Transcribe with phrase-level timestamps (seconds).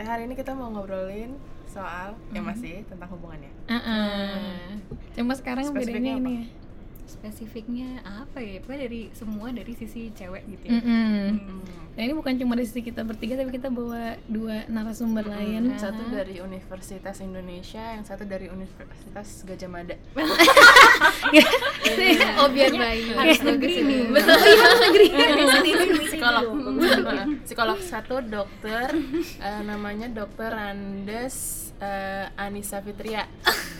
[0.00, 1.36] Eh, hari ini kita mau ngobrolin
[1.68, 3.52] soal ya masih tentang hubungannya.
[3.68, 4.80] Uh-uh.
[5.12, 6.24] Cuma sekarang bedanya apa?
[6.24, 6.44] ini ya.
[7.10, 8.62] Spesifiknya apa ya?
[8.62, 10.78] Pokoknya dari semua dari sisi cewek gitu ya.
[10.78, 11.42] Mm-mm.
[11.42, 11.60] Hmm.
[11.98, 15.74] Nah ini bukan cuma dari sisi kita bertiga tapi kita bawa dua narasumber lain.
[15.74, 19.98] Yang satu dari Universitas Indonesia, yang satu dari Universitas Gajah Mada.
[22.40, 23.02] oh biar baik.
[23.18, 24.02] Harus negeri nih.
[24.14, 25.06] Betul iya negeri.
[26.06, 26.46] Psikolog,
[27.42, 27.78] psikolog.
[27.82, 28.94] Satu dokter,
[29.42, 33.26] eh, namanya Dokter Randes eh, Anissa Fitria.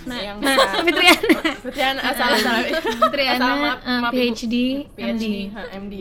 [0.08, 2.62] Nah, yang Nah, Fitriana, Fitriana ah, salah salah.
[2.72, 4.12] Fitriana Salah, maaf.
[4.14, 4.54] PhD,
[4.96, 5.24] PhD, MD.
[5.76, 5.94] MD.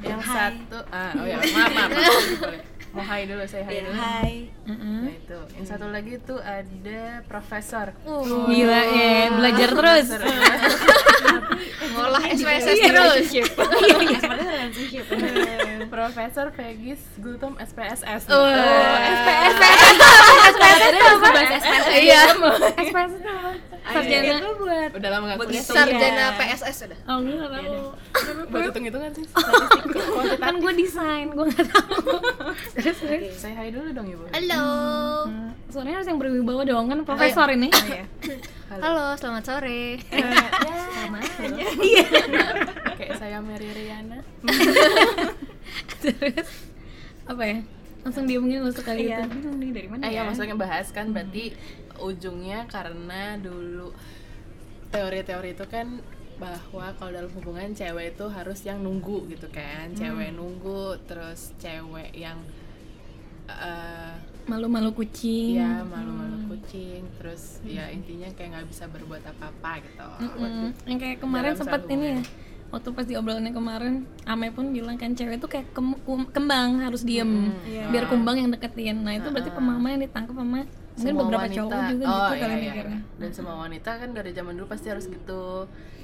[0.00, 2.24] Yang satu, ah, oh ya, maaf, maaf, maaf.
[2.92, 3.96] Mau hai dulu, saya hai Ya, dulu.
[3.96, 4.32] hai.
[4.62, 5.00] Uh-uh.
[5.00, 7.96] Nah itu, yang satu lagi tuh ada Profesor.
[8.46, 10.06] Gila ya, belajar terus.
[11.92, 13.26] ngolah SPSS terus
[15.88, 18.28] Profesor Pegis Gultom SPSS.
[18.28, 19.48] Oh, Eh, iya.
[19.48, 19.80] SPS
[20.84, 21.30] itu apa?
[23.94, 24.34] Sarjana.
[24.34, 25.62] itu buat Udah lama gak kuliah.
[25.62, 27.76] sarjana PSS udah Oh, gue gak tahu.
[28.48, 29.24] Buat hitung-hitungan sih.
[29.26, 31.96] Statistik Kan gue desain, gue gak tahu.
[32.74, 33.22] Terus, terus.
[33.34, 34.24] Saya hai dulu dong ibu.
[34.28, 34.64] halo
[35.24, 37.68] Nah, Suaranya harus yang berwibawa dong kan profesor ini.
[38.70, 40.00] halo selamat sore
[40.92, 41.64] Sama aja.
[42.94, 44.20] Kayak saya Mary Riana.
[45.98, 46.48] Terus
[47.24, 47.58] apa ya?
[48.02, 49.70] Langsung diomongin masuk kali iya itu.
[49.70, 51.54] dari mana Eh ya ya maksudnya bahas kan berarti
[51.98, 53.92] ujungnya karena dulu
[54.88, 56.00] teori-teori itu kan
[56.36, 62.10] bahwa kalau dalam hubungan cewek itu harus yang nunggu gitu kan cewek nunggu terus cewek
[62.12, 62.40] yang
[63.46, 65.54] eh, Malu-malu kucing.
[65.54, 70.74] ya malu-malu kucing terus ya intinya kayak nggak bisa berbuat apa-apa gitu Mm-mm.
[70.84, 72.22] Yang kayak kemarin sempat ini ya.
[72.72, 76.00] Waktu pas di obrolannya kemarin, Ame pun bilang kan cewek tuh kayak kem-
[76.32, 77.92] kembang harus diem, Iya.
[77.92, 78.96] biar kumbang yang deketin.
[78.98, 81.56] Nah itu berarti pemahaman yang ditangkap sama mungkin Semua beberapa wanita.
[81.58, 82.60] cowok juga Oh, gitu iya, kali iya.
[82.66, 82.98] mikirnya.
[83.16, 85.44] dan semua wanita kan dari zaman dulu pasti harus gitu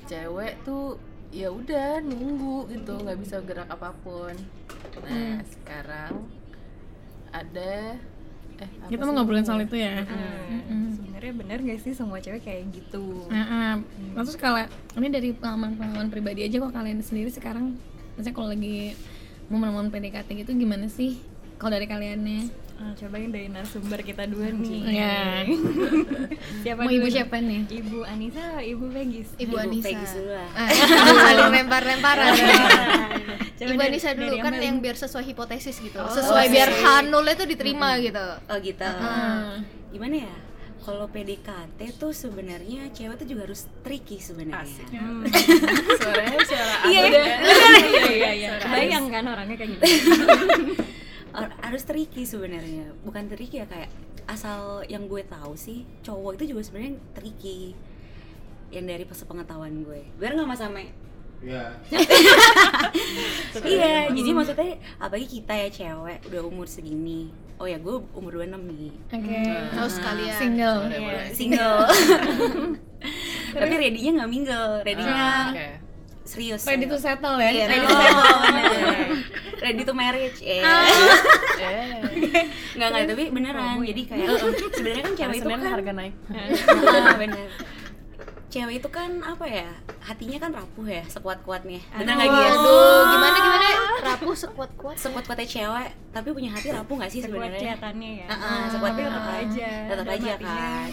[0.05, 0.97] cewek tuh
[1.28, 4.32] ya udah nunggu gitu nggak bisa gerak apa pun
[5.03, 6.25] nah sekarang
[7.28, 8.00] ada
[8.56, 10.03] eh apa Kita mau ngobrolin soal itu ya.
[10.03, 13.75] Hmm, sebenarnya benar gak sih semua cewek kayak gitu Nah, ah,
[14.19, 14.59] terus kalau
[14.97, 17.76] ini dari pengalaman-pengalaman pribadi aja kok kalian sendiri sekarang,
[18.15, 18.97] misalnya kalau lagi
[19.47, 21.20] mau menemukan PDKT gitu gimana sih?
[21.55, 22.41] Kalau dari kaliannya?
[22.78, 25.43] Ah, cobain dari narasumber kita dua nih Ya.
[26.62, 27.66] siapa Mau dulu ibu siapa nih?
[27.69, 30.49] ibu Anissa atau ibu Pegis ibu Ibu Anissa Peggy dulu lah.
[30.55, 30.69] Ah,
[31.27, 32.33] saling lempar-lemparan
[33.59, 34.62] Coba Ibu Anissa dulu kan Amel.
[34.62, 36.55] yang biar sesuai hipotesis gitu Oh, sesuai oke.
[36.55, 38.87] biar Hanul itu diterima gitu Oh gitu.
[38.87, 39.59] Ah.
[39.88, 40.34] Gimana ya?
[40.78, 44.87] Kalau PDKT tuh sebenarnya cewek tuh juga harus tricky sebenarnya.
[44.88, 45.27] Hmm.
[46.00, 47.25] suaranya suara iya ya.
[47.91, 49.84] iya iya iya kebayang kan orangnya kayak gitu
[51.62, 52.94] harus tricky sebenarnya.
[53.06, 53.91] Bukan tricky ya kayak
[54.28, 57.72] asal yang gue tahu sih cowok itu juga sebenarnya tricky.
[58.69, 60.03] Yang dari sepengetahuan gue.
[60.21, 61.09] Biar nggak mas Ame.
[61.38, 61.71] Iya.
[63.62, 67.31] iya, jadi maksudnya apalagi kita ya cewek udah umur segini.
[67.59, 68.91] Oh ya, gue umur 26 nih.
[69.10, 69.38] Oke.
[69.78, 70.78] oh sekalian Single.
[70.87, 71.26] Boleh, boleh.
[71.34, 71.78] Single.
[73.59, 75.69] Tapi ready-nya nggak mingle, ready-nya Ah, oke.
[76.28, 76.62] Serius.
[76.62, 77.49] Ready to settle ya?
[77.49, 77.89] Iya, ready Oh.
[77.89, 78.66] to settle, bener.
[79.65, 80.39] Ready to marriage.
[80.39, 80.61] Eh.
[81.59, 83.81] eh Enggak enggak, tapi beneran.
[83.81, 84.27] Jadi kayak
[84.71, 87.49] sebenarnya kan cewek itu kan harga naik Ah, bener.
[88.49, 89.69] Cewek itu kan apa ya?
[90.00, 91.81] Hatinya kan rapuh ya, sekuat-kuatnya.
[91.93, 92.55] Bener nggak gitu?
[92.55, 93.67] Aduh, gimana gimana
[94.00, 97.61] rapuh sekuat-kuat Sekuat-kuatnya cewek, tapi punya hati rapuh nggak sih sekuat sebenarnya?
[97.77, 100.88] kelihatannya ya Ah, ah, sekuat tapi tetap aja Tetap aja kan.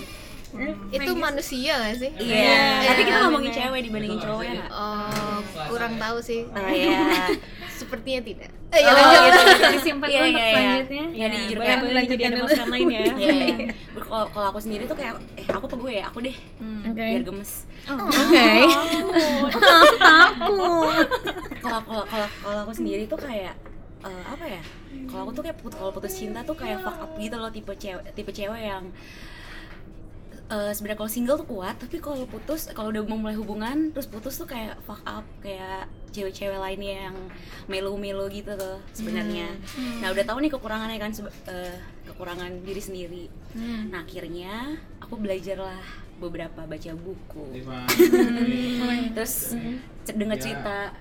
[0.87, 2.85] Itu manusia gak sih Iya.
[2.85, 3.59] Tapi kita Iya, ngomongin bener.
[3.61, 6.99] cewek dibandingin cowok ya oh kurang tahu sih Oh iya.
[7.79, 9.41] sepertinya tidak eh ya Oh, lanjut gitu.
[9.73, 10.51] Disimpan Iya, dulu iya, untuk iya.
[10.55, 11.05] selanjutnya.
[11.11, 13.67] Iya, dijujur boleh kayak boleh jadi ada masukan lain ya Iya, iya.
[13.95, 16.03] Kalau kalau aku sendiri tuh kayak eh aku apa gue ya?
[16.07, 16.35] Aku deh.
[16.85, 17.03] Oke.
[17.03, 17.51] Biar gemes.
[17.85, 18.47] Oke.
[19.95, 21.07] Takut.
[21.61, 23.53] Kalau kalau kalau kalau aku sendiri tuh kayak
[24.01, 24.61] eh, apa ya?
[25.05, 27.71] Kalau aku tuh kayak put, kalau putus cinta tuh kayak fuck up gitu loh tipe
[27.73, 28.83] cewek tipe cewek yang
[30.45, 34.05] eh sebenarnya kalau single tuh kuat tapi kalau putus kalau udah mau mulai hubungan terus
[34.05, 37.17] putus tuh kayak fuck up kayak cewek-cewek lainnya yang
[37.65, 39.51] melo-melo gitu tuh sebenarnya.
[39.99, 41.11] Nah udah tahu nih kekurangannya kan
[41.49, 41.75] eh,
[42.05, 43.23] kekurangan diri sendiri.
[43.89, 44.53] Nah akhirnya
[44.97, 45.81] aku belajar lah
[46.15, 47.45] beberapa baca buku.
[48.45, 48.87] Lima.
[49.11, 49.57] terus
[50.05, 50.93] c- denger cerita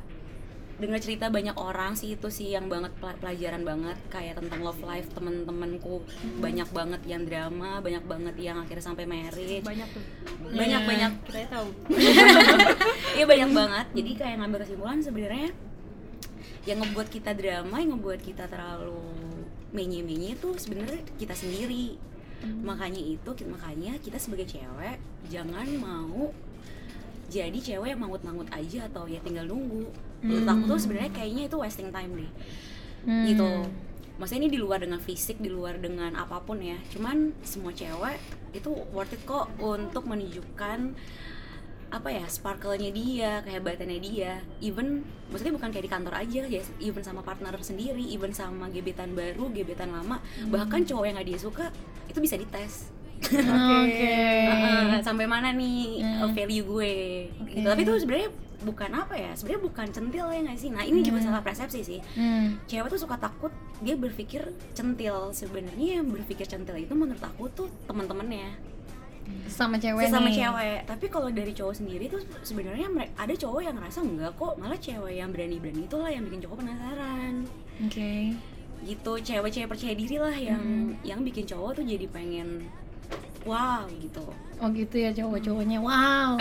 [0.75, 3.97] denger cerita banyak orang sih itu sih yang banget pel- pelajaran banget.
[4.11, 6.03] Kayak tentang love life temen-temenku.
[6.43, 9.63] Banyak banget yang drama banyak banget yang akhirnya sampai marriage.
[9.63, 10.05] Banyak tuh.
[10.51, 11.13] Banyak banyak.
[11.31, 11.69] kita tahu.
[13.15, 13.87] Iya banyak banget.
[13.95, 15.51] Jadi kayak ngambil kesimpulan sebenarnya
[16.67, 18.99] yang ngebuat kita drama yang ngebuat kita terlalu
[19.71, 21.95] menye-menye tuh sebenarnya kita sendiri.
[22.45, 24.99] Makanya itu makanya kita sebagai cewek
[25.31, 26.35] jangan mau
[27.33, 29.89] jadi cewek yang mangut-mangut aja atau ya tinggal nunggu
[30.25, 32.31] menurut aku tuh sebenarnya kayaknya itu wasting time deh.
[33.05, 33.25] Hmm.
[33.29, 33.49] gitu.
[34.15, 36.81] Maksudnya ini di luar dengan fisik di luar dengan apa pun ya.
[36.89, 38.17] Cuman semua cewek
[38.53, 40.95] itu worth it kok untuk menunjukkan
[41.91, 44.41] apa ya sparkle-nya dia kehebatannya dia.
[44.59, 49.13] Even maksudnya bukan kayak di kantor aja ya even sama partner sendiri even sama gebetan
[49.13, 51.67] baru gebetan lama bahkan cowok yang gak dia suka
[52.09, 52.89] itu bisa dites.
[53.21, 54.15] Oke.
[54.95, 56.23] Ah, sampai mana nih Hmm.
[56.23, 56.95] uh, value gue.
[57.51, 57.67] Gitu.
[57.67, 58.31] tapi itu sebenarnya
[58.65, 60.71] bukan apa ya sebenarnya bukan centil ya nggak sih?
[60.73, 62.01] Nah ini juga salah persepsi sih.
[62.17, 62.57] Hmm.
[62.65, 63.53] cewek tuh suka takut
[63.85, 65.31] dia berpikir centil.
[65.37, 68.73] Sebenarnya yang berpikir centil itu menurut aku tuh teman-temannya.
[69.49, 70.85] Sama cewek sama cewek.
[70.85, 75.17] Tapi kalau dari cowok sendiri tuh sebenarnya ada cowok yang ngerasa enggak kok malah cewek
[75.17, 77.45] yang berani-berani itulah yang bikin cowok penasaran.
[77.85, 78.33] Oke.
[78.85, 82.69] gitu cewek-cewek percaya diri lah yang yang bikin cowok tuh jadi pengen
[83.49, 85.79] wow gitu Oh gitu ya cowok-cowoknya.
[85.79, 86.39] Wow.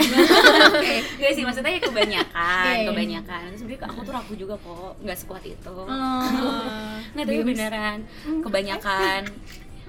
[1.19, 2.87] Gak sih maksudnya ya kebanyakan Iya, iya.
[2.87, 5.85] kebanyakan sebenarnya aku tuh ragu juga kok nggak sekuat itu Oh.
[7.13, 7.97] nggak tapi beneran
[8.39, 9.21] kebanyakan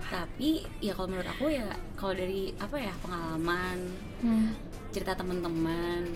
[0.05, 3.79] tapi ya kalau menurut aku ya kalau dari apa ya pengalaman
[4.19, 4.57] Hmm.
[4.89, 6.09] cerita teman-teman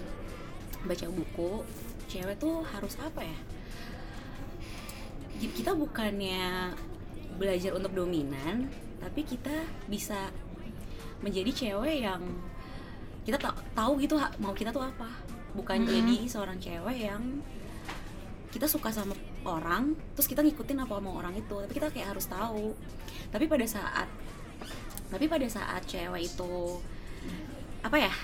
[0.81, 1.61] baca buku
[2.07, 3.39] cewek tuh harus apa ya
[5.37, 6.73] Ki- kita bukannya
[7.37, 8.67] belajar untuk dominan
[8.99, 9.53] tapi kita
[9.87, 10.33] bisa
[11.25, 12.23] menjadi cewek yang
[13.27, 15.09] kita ta- tahu gitu mau kita tuh apa
[15.53, 17.23] bukan jadi seorang cewek yang
[18.49, 19.13] kita suka sama
[19.45, 22.73] orang terus kita ngikutin apa mau orang itu tapi kita kayak harus tahu
[23.29, 24.09] tapi pada saat
[25.09, 26.81] tapi pada saat cewek itu
[27.85, 28.15] apa ya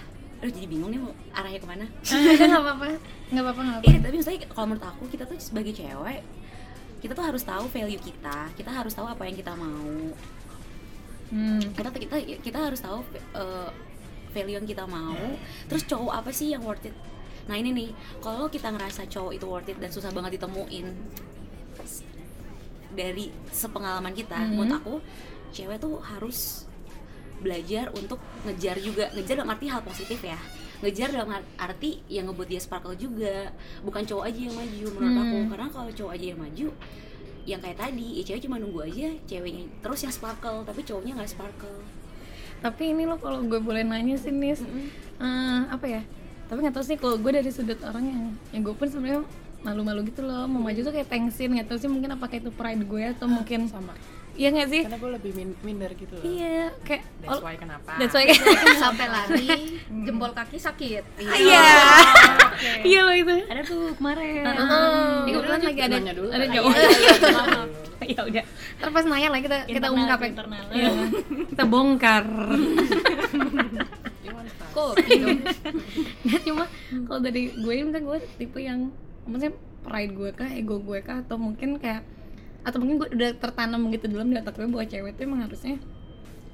[0.42, 2.84] Aduh jadi bingung nih mau arahnya ke mana Enggak apa-apa.
[3.32, 3.88] Enggak apa-apa, enggak apa-apa.
[3.88, 6.20] Iya, tapi maksudnya kalau menurut aku kita tuh sebagai cewek
[7.04, 9.84] kita tuh harus tahu value kita, kita harus tahu apa yang kita mau.
[11.28, 11.60] Hmm.
[11.60, 13.00] Kita kita kita harus tahu
[13.32, 13.70] uh,
[14.30, 15.16] value yang kita mau.
[15.66, 16.96] Terus cowok apa sih yang worth it?
[17.44, 20.86] Nah ini nih, kalau kita ngerasa cowok itu worth it dan susah banget ditemuin
[22.90, 24.54] dari sepengalaman kita, Mhm.
[24.54, 24.94] menurut aku
[25.50, 26.66] cewek tuh harus
[27.36, 30.38] belajar untuk ngejar juga ngejar dalam arti hal positif ya
[30.80, 35.12] ngejar dalam ar- arti yang ngebuat dia sparkle juga bukan cowok aja yang maju menurut
[35.12, 35.22] Hmm.
[35.22, 36.66] aku karena kalau cowok aja yang maju
[37.44, 41.30] yang kayak tadi ya cewek cuma nunggu aja ceweknya terus yang sparkle tapi cowoknya nggak
[41.30, 41.80] sparkle.
[42.64, 46.00] Tapi ini lo kalau gue boleh nanya sih Nis, eh, apa ya?
[46.48, 48.22] Tapi nggak tahu sih kalau gue dari sudut orang yang
[48.56, 49.20] yang gue pun sebenarnya
[49.60, 50.48] malu-malu gitu loh.
[50.48, 53.68] Mau maju tuh kayak thanksin nggak tahu sih mungkin apakah itu pride gue atau mungkin
[53.68, 53.92] sama
[54.34, 54.82] iya nggak sih?
[54.86, 56.24] Karena gue lebih min- minder gitu loh.
[56.26, 57.90] Iya kayak that's oh, why kenapa?
[57.98, 58.26] that's why
[58.82, 59.46] sampai lari
[60.06, 61.02] jempol kaki sakit.
[61.18, 61.64] Iya.
[62.82, 63.34] Iya lo itu.
[63.46, 64.42] Ada tuh kemarin.
[64.46, 65.14] Heeh.
[65.26, 66.28] Ya, kebetulan lagi ada dulu.
[66.30, 67.68] ada Iya, jawab maaf
[68.04, 68.44] ya udah.
[68.78, 70.30] Ntar pas nanya lah kita kita ungkap ya.
[70.74, 70.90] Iya.
[71.50, 72.26] kita bongkar.
[74.74, 75.38] Kopi dong
[76.42, 76.66] cuma
[77.06, 78.90] kalau dari gue kan gue tipe yang
[79.22, 79.54] maksudnya
[79.86, 82.02] pride gue kah ego gue kah atau mungkin kayak
[82.64, 85.76] atau mungkin gue udah tertanam gitu dalam di otak gue bahwa cewek itu emang harusnya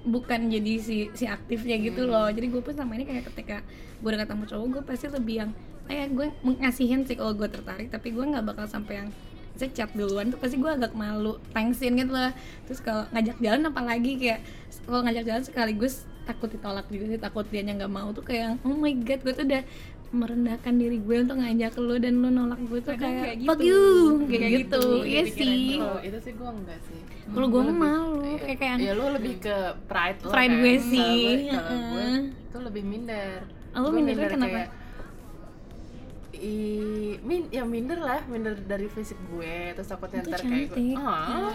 [0.02, 2.26] bukan jadi si si aktifnya gitu loh.
[2.28, 3.62] Jadi gue pun sama ini kayak ketika
[4.00, 5.50] gue udah ketemu cowok gue pasti lebih yang
[5.86, 9.08] kayak gue mengasihin sih kalau gue tertarik tapi gue nggak bakal sampai yang
[9.54, 10.32] saya chat duluan.
[10.32, 12.34] Tuh pasti gue agak malu thanksin gitu lah
[12.66, 14.40] terus kalau ngajak jalan apalagi kayak
[14.88, 18.76] kalau ngajak jalan sekaligus takut ditolak juga sih takut dia nggak mau tuh kayak oh
[18.76, 19.62] my god gue tuh udah
[20.10, 23.60] merendahkan diri gue untuk ngajak lo dan lo nolak gue tuh Kadang kayak, kayak fuck
[23.62, 23.70] gitu.
[23.70, 23.82] you
[24.26, 25.79] kayak Kayak gitu gitu, iya pikiran sih.
[25.79, 27.00] Kalau itu sih gue enggak sih
[27.31, 28.38] kalau gue malu iya.
[28.43, 30.62] kayak kayak ya lu lebih ke pride lo Pride kan.
[30.67, 33.38] gue sih, kalau gue itu lebih minder
[33.70, 34.50] Oh, lu Gue mindernya kenapa?
[34.50, 34.70] kayak,
[36.40, 36.56] i
[37.22, 40.96] min ya minder lah minder dari fisik gue terus takutnya ntar kayak gue cantik.
[40.98, 41.52] ah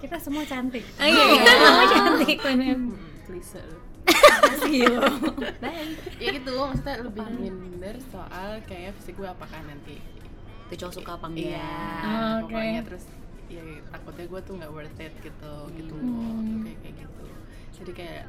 [0.00, 2.94] kita semua cantik oh, iya iya kamu cantik bener hmm,
[4.72, 5.12] klise lu.
[6.22, 10.00] ya gitu maksudnya lebih minder soal kayak fisik gue apakah nanti
[10.64, 12.44] itu cowok suka apa iya enggak Oh, oke.
[12.48, 13.04] pokoknya terus
[13.46, 16.64] ya takutnya gue tuh nggak worth it gitu gitu Hmm.
[16.64, 17.24] kayak kayak gitu
[17.74, 18.22] jadi kayak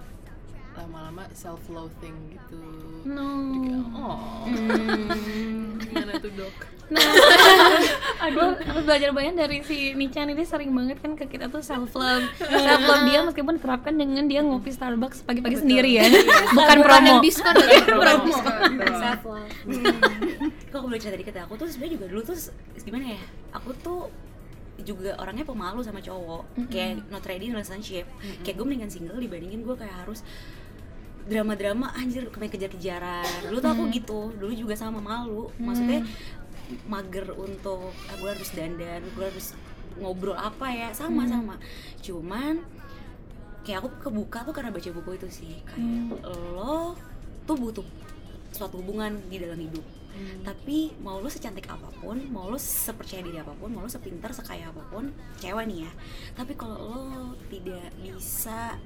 [0.73, 2.61] lama-lama self loathing gitu.
[3.03, 3.29] No.
[3.51, 4.19] Jadi kayak, oh
[5.83, 6.55] gimana tuh dok?
[8.23, 11.93] Aduh aku belajar banyak dari si Nichan ini sering banget kan ke kita tuh self
[11.95, 16.05] love self love dia meskipun terapkan dengan dia ngopi Starbucks pagi-pagi sendiri ya.
[16.53, 17.21] Bukan promo.
[17.21, 17.81] diskon lagi.
[17.87, 18.35] Promo.
[18.99, 19.51] Self love
[20.73, 21.43] kok aku boleh cerita dikit ya?
[21.45, 22.37] Aku tuh sebenarnya juga dulu tuh
[22.81, 23.21] gimana ya?
[23.53, 24.09] Aku tuh
[24.81, 26.67] juga orangnya pemalu sama cowok.
[26.67, 28.09] Kayak not ready in relationship.
[28.41, 30.25] Kayak gue mendingan single dibandingin gue kayak harus
[31.27, 33.49] drama-drama anjir kayak kejar-kejaran.
[33.49, 35.49] Dulu tuh aku gitu dulu juga sama malu.
[35.59, 36.03] Maksudnya
[36.87, 39.55] mager untuk ah, gue harus dandan gue harus
[39.99, 40.89] ngobrol apa ya?
[40.91, 41.55] Sama sama.
[42.03, 42.63] Cuman
[43.63, 45.53] kayak aku kebuka tuh karena baca buku itu sih.
[45.63, 46.97] Kayak lo
[47.47, 47.85] tuh butuh
[48.51, 49.83] suatu hubungan di dalam hidup.
[50.45, 54.29] Tapi mau lo secantik apa pun mau lo sepercaya diri apa pun mau lo sepintar
[54.29, 55.09] sekaya apa pun
[55.41, 55.91] cewek nih ya.
[56.37, 57.03] Tapi kalau lo
[57.49, 58.77] tidak bisa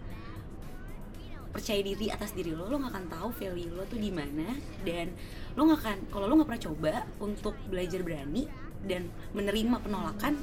[1.51, 4.51] percaya diri atas diri lo lo nggak akan tahu value lo tuh di mana
[4.83, 5.11] dan
[5.55, 8.45] lo nggak akan kalau lo nggak pernah coba untuk belajar berani
[8.85, 10.37] dan menerima penolakan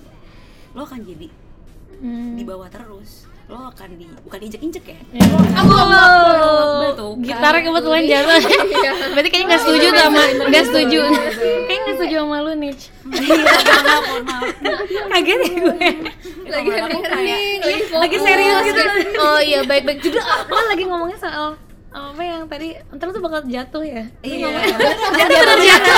[0.74, 1.28] lo akan jadi
[1.94, 2.34] Hmm.
[2.34, 4.96] di bawah terus lo akan di bukan diinjek-injek ya?
[5.60, 7.10] Oh, Betul.
[7.28, 8.40] gitarnya kebetulan jatuh.
[9.12, 11.00] Berarti kayaknya nggak setuju tuh sama nggak setuju.
[11.68, 12.74] Kayaknya nggak setuju sama lu nih.
[15.12, 15.88] Kaget ya gue.
[16.44, 17.32] lagi hening lagi
[17.92, 18.82] Lagi serius gitu.
[19.20, 19.98] oh iya baik-baik.
[20.00, 21.60] Juga Lo lagi ngomongnya soal
[21.94, 24.02] apa yang tadi ntar tuh bakal jatuh ya.
[24.24, 24.50] Iya.
[25.14, 25.93] Bener jatuh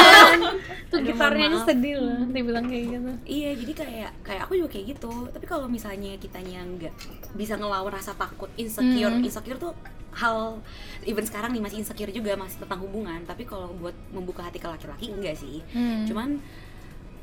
[1.17, 3.13] gitarnya aja sedih loh dibilang kayak gitu.
[3.25, 5.13] Iya jadi kayak kayak aku juga kayak gitu.
[5.33, 6.95] Tapi kalau misalnya kitanya nggak
[7.35, 9.11] bisa ngelawan rasa takut insecure.
[9.11, 9.25] Hmm.
[9.25, 9.73] insecure tuh
[10.17, 10.61] hal
[11.05, 13.21] even sekarang nih masih insecure juga masih tentang hubungan.
[13.25, 15.65] Tapi kalau buat membuka hati ke laki-laki enggak sih.
[15.73, 16.05] Hmm.
[16.05, 16.39] cuman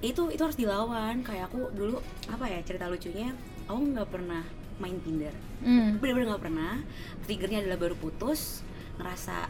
[0.03, 1.21] itu itu harus dilawan.
[1.21, 3.31] Kayak aku dulu apa ya cerita lucunya
[3.69, 4.43] aku nggak pernah
[4.81, 5.31] main Tinder.
[5.63, 6.01] Hmm.
[6.01, 6.81] bener-bener nggak pernah.
[7.23, 8.65] Triggernya adalah baru putus
[8.97, 9.49] ngerasa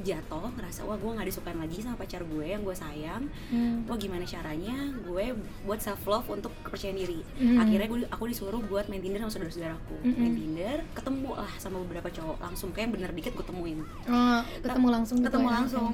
[0.00, 3.84] jatuh ngerasa wah gue nggak disukain lagi sama pacar gue yang gue sayang Hmm.
[3.84, 7.60] wah gimana caranya gue buat self love untuk kepercayaan diri Hmm.
[7.60, 10.16] akhirnya gue aku disuruh buat main tinder sama saudara-saudaraku Mm-mm.
[10.16, 14.86] main tinder ketemu lah sama beberapa cowok langsung kayak bener dikit gue temuin Oh, ketemu
[14.90, 15.54] langsung gitu ketemu ya?
[15.54, 15.90] langsung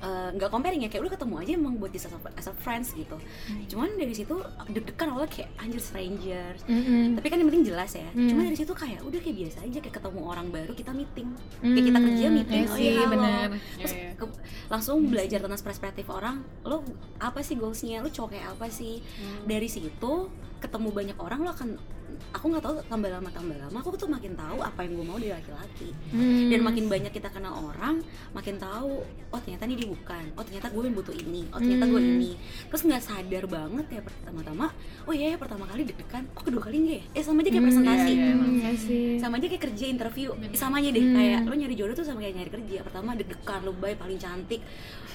[0.00, 2.92] nggak comparing ya kayak udah ketemu aja emang buat just as a, as a friends
[2.92, 3.64] gitu Hmm.
[3.66, 4.32] cuman dari situ
[4.66, 7.14] deg-degan awalnya kayak anjir stranger Mm-mm.
[7.14, 8.26] tapi kan yang penting jelas ya Hmm.
[8.26, 11.28] cuma dari situ kayak udah kayak biasa aja kayak ketemu orang baru kita meeting
[11.58, 13.48] Hmm, kayak kita kerja meeting oh iya benar.
[13.76, 14.12] terus Iya, iya.
[14.14, 16.80] ke- langsung belajar tentang perspektif orang lo
[17.18, 19.44] apa sih goalsnya lo cowok kayak apa sih Hmm.
[19.44, 20.12] dari situ
[20.58, 21.68] ketemu banyak orang lo akan
[22.30, 25.16] aku nggak tahu tambah lama tambah lama aku tuh makin tahu apa yang gue mau
[25.16, 25.88] dari laki-laki.
[26.10, 26.48] Hmm.
[26.48, 28.00] dan makin banyak kita kenal orang
[28.30, 30.24] makin tahu oh ternyata ini dia bukan.
[30.34, 31.42] Oh ternyata gue yang butuh ini.
[31.50, 32.12] Oh ternyata gue Hmm.
[32.16, 32.30] ini.
[32.66, 34.66] Terus nggak sadar banget ya pertama-tama
[35.04, 37.04] oh iya ya pertama kali deg-degan oh kedua kali enggak ya?
[37.12, 38.10] Eh sama aja kayak Hmm, presentasi.
[38.10, 38.34] iya, iya.
[38.34, 40.28] Hmm, iya sama aja kayak kerja interview.
[40.52, 41.14] Sama aja deh Hmm.
[41.14, 42.76] kayak lo nyari jodoh tuh sama kayak nyari kerja.
[42.82, 44.60] Pertama deg-degan lo baik paling cantik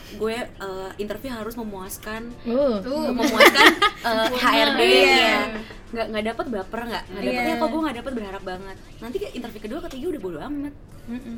[0.07, 2.77] gue eh, interview harus memuaskan Uh.
[3.09, 3.71] memuaskan
[4.09, 5.01] eh, HRD Iya.
[5.03, 5.39] ya
[5.85, 7.50] nggak nggak dapat baper nggak nggak dapet Iya.
[7.50, 10.74] ya kok gue nggak dapat berharap banget nanti interview kedua ketiga udah bodo amat
[11.05, 11.38] Mm-mm.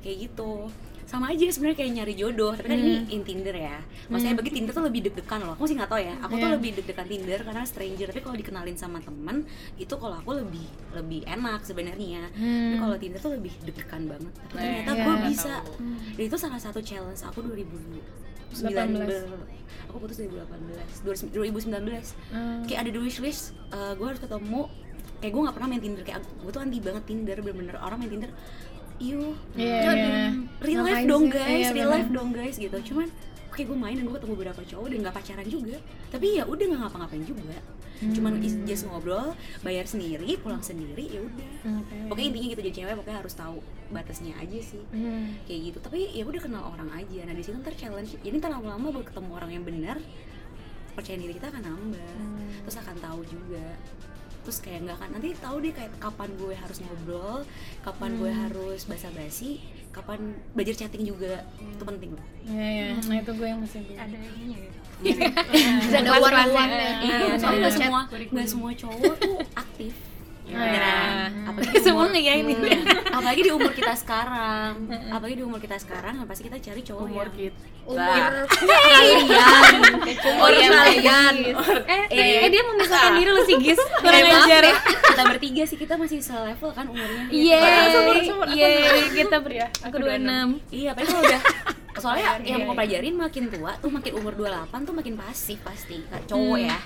[0.00, 0.68] kayak gitu
[1.04, 3.10] sama aja sebenarnya kayak nyari jodoh tapi kan ini Hmm.
[3.10, 3.76] in Tinder ya.
[4.06, 5.54] Maksudnya bagi Tinder tuh lebih deg-degan loh.
[5.54, 6.16] Aku sih nggak tahu ya.
[6.18, 6.54] Aku tuh Iya.
[6.54, 9.36] lebih deg-degan Tinder karena stranger tapi kalau dikenalin sama temen
[9.74, 12.22] itu kalau aku lebih lebih enak sebenarnya.
[12.26, 12.80] Tapi Hmm.
[12.80, 14.32] kalau Tinder tuh lebih deg-degan banget.
[14.42, 15.04] Tapi Nah, ternyata iya.
[15.04, 15.54] gue bisa.
[15.56, 15.82] tahu.
[16.14, 19.26] dan itu salah satu challenge aku 2019
[19.84, 22.62] aku putus 2018 2019 Hmm.
[22.64, 24.66] kayak ada di wishlist uh, gue harus ketemu.
[25.14, 26.02] Kayak gue nggak pernah main Tinder.
[26.02, 27.74] Kayak gue tuh anti banget Tinder bener-bener.
[27.78, 28.30] Orang main Tinder
[28.96, 30.24] Iyo, Iya, iya.
[30.60, 32.78] real life dong guys, Iya, real life dong guys gitu.
[32.84, 33.10] Cuman
[33.48, 35.76] oke gue main dan gue ketemu beberapa cowok dan nggak pacaran juga.
[36.08, 37.58] Tapi ya udah nggak ngapa-ngapain juga.
[38.04, 41.50] Cuman is- just ngobrol, bayar sendiri, pulang sendiri, ya udah.
[41.78, 41.94] Oke.
[42.06, 45.38] Pokoknya intinya gitu jadi cewek pokoknya harus tahu batasnya aja sih Hmm.
[45.44, 48.50] kayak gitu tapi ya udah kenal orang aja nah di situ ntar challenge jadi ntar
[48.50, 49.96] lama-lama buat ketemu orang yang benar
[50.90, 52.10] percaya diri kita akan nambah
[52.64, 53.62] terus akan tahu juga
[54.44, 57.40] terus kayak nggak akan nanti tahu deh kayak kapan gue harus ngobrol
[57.80, 59.58] kapan gue harus basa-basi
[59.88, 60.20] kapan
[60.52, 62.12] belajar chatting juga itu penting.
[62.12, 62.86] Loh Iya, iya.
[63.00, 63.96] Nah, itu gue yang masih belum.
[63.96, 64.72] ada ininya ya.
[65.96, 66.90] Ada one-on-one-nya.
[67.00, 69.94] iya Hmm, soalnya nggak semua nggak semua cowok tuh aktif
[70.44, 71.30] Beneran.
[71.46, 72.12] apalagi di Semua umur.
[72.12, 72.70] ngeyain ini.
[73.06, 74.72] Apalagi di umur kita sekarang.
[75.08, 77.62] Apalagi di umur kita sekarang pasti kita cari cowok umur yang kita.
[77.84, 79.74] umur kalian.
[80.34, 81.34] Umur kalian.
[81.84, 82.24] Eh, Iya.
[82.40, 83.80] eh dia memisahkan diri lu sih, Gis.
[84.02, 84.62] Kurang Eh, ajar.
[84.62, 87.24] ya, kita bertiga sih kita masih selevel kan umurnya.
[87.34, 87.88] Iya, iya,
[88.24, 90.60] dua- kita ber aku aku 26.
[90.70, 91.42] iya tapi kalau udah.
[91.94, 92.78] Soalnya yang mau iya.
[92.80, 96.68] pelajarin makin tua tuh makin umur 28 tuh makin pasif pasti cowok Hmm.
[96.68, 96.78] ya.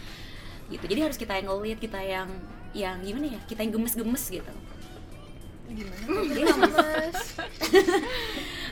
[0.68, 0.84] Gitu.
[0.84, 2.28] Jadi harus kita yang ngelit kita yang
[2.76, 4.52] yang gimana ya kita yang gemes-gemes gitu.
[5.68, 6.64] Gimana?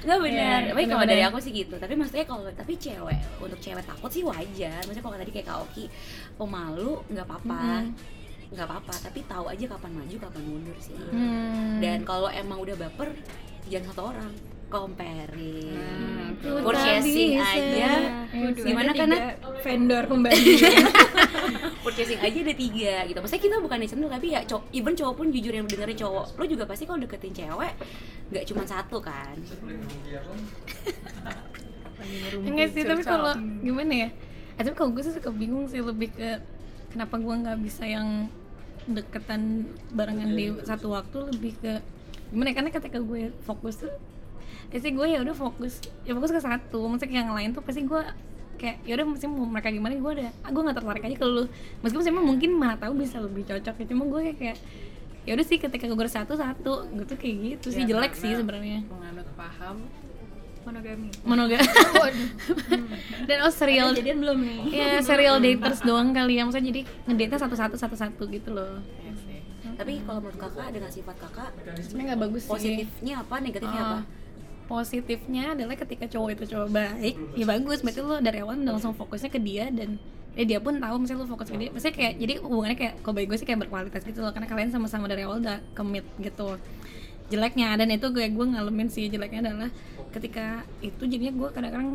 [0.07, 1.75] Nggak benar Iya, tapi kalau dari aku sih gitu.
[1.76, 4.81] Tapi maksudnya kalau tapi cewek untuk cewek takut sih wajar.
[4.87, 5.85] Maksudnya kalau tadi kayak Kak Oki
[6.38, 7.91] pemalu nggak apa-apa.
[8.55, 10.95] Nggak apa-apa tapi tahu aja kapan maju kapan mundur sih.
[10.95, 11.83] Hmm.
[11.83, 13.11] dan kalau emang udah baper
[13.69, 14.33] jangan satu orang.
[14.67, 15.79] Comparing.
[15.79, 18.19] Hmm, Ku purchasing aja.
[18.35, 20.59] Gimana kan tiga vendor pembanding
[21.87, 23.19] purchasing aja ada tiga gitu.
[23.23, 26.45] Maksudnya kita bukan channel tapi ya cowok even cowok pun jujur yang dengerin cowok lo
[26.50, 27.75] juga pasti kalau deketin cewek
[28.35, 29.38] nggak cuma satu kan.
[32.43, 34.09] Enggak sih, tapi kalau gimana ya?
[34.59, 36.43] Eh, tapi kalau gue sih suka bingung sih lebih ke
[36.90, 38.26] kenapa gue nggak bisa yang
[38.87, 41.83] deketan barengan di satu waktu lebih ke
[42.35, 43.95] gimana ya, karena ketika gue fokus tuh
[44.66, 48.02] pasti gue ya udah fokus ya fokus ke satu maksudnya yang lain tuh pasti gue
[48.57, 51.27] kayak ya udah mesti mau mereka gimana gue udah ah, gue nggak tertarik aja ke
[51.29, 51.45] lu.
[51.85, 54.59] Meskipun sebenarnya mungkin mana tahu bisa lebih cocok ya cuma gue kayak, kayak
[55.27, 56.33] ya udah sih ketika gue satu.
[56.35, 58.83] Satu gitu kayak gitu sih Ya, jelek sih sebenarnya.
[58.89, 59.77] menganut paham
[60.67, 61.09] monogami.
[61.23, 61.59] Monoga
[63.31, 64.61] dan oh serial Ada jadian belum nih.
[64.75, 68.83] Ya serial daters doang kali ya maksudnya jadi ngedate satu satu satu satu gitu loh.
[69.07, 69.39] Ya sih.
[69.79, 72.51] Tapi kalau menurut kakak dengan sifat kakak sebenarnya nggak bagus sih.
[72.51, 73.99] positifnya apa, negatifnya apa?
[74.67, 77.87] Positifnya adalah ketika cowok itu cowok baik ya bagus.
[77.87, 79.95] Berarti lo dari awal langsung fokusnya ke dia dan
[80.35, 81.71] ya dia pun tahu misalnya lo fokus ke dia.
[81.71, 84.35] Maksudnya kayak jadi hubungannya kayak kalau bagi gue sih kayak berkualitas gitu loh.
[84.35, 86.59] Karena kalian sama-sama dari awal udah commit gitu.
[87.31, 89.07] Jeleknya dan itu gue gue ngalamin sih.
[89.07, 89.71] Jeleknya adalah
[90.11, 91.91] ketika itu jadinya gue kadang-kadang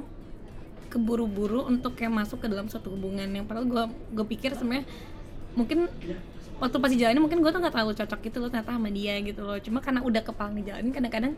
[0.91, 4.83] keburu-buru untuk kayak masuk ke dalam suatu hubungan yang padahal gue gue pikir sebenarnya
[5.55, 5.87] mungkin
[6.59, 9.41] waktu pas dijalanin mungkin gue tuh nggak terlalu cocok gitu loh ternyata sama dia gitu
[9.43, 9.59] loh.
[9.59, 11.33] Cuma karena udah kepala ngejalanin kadang-kadang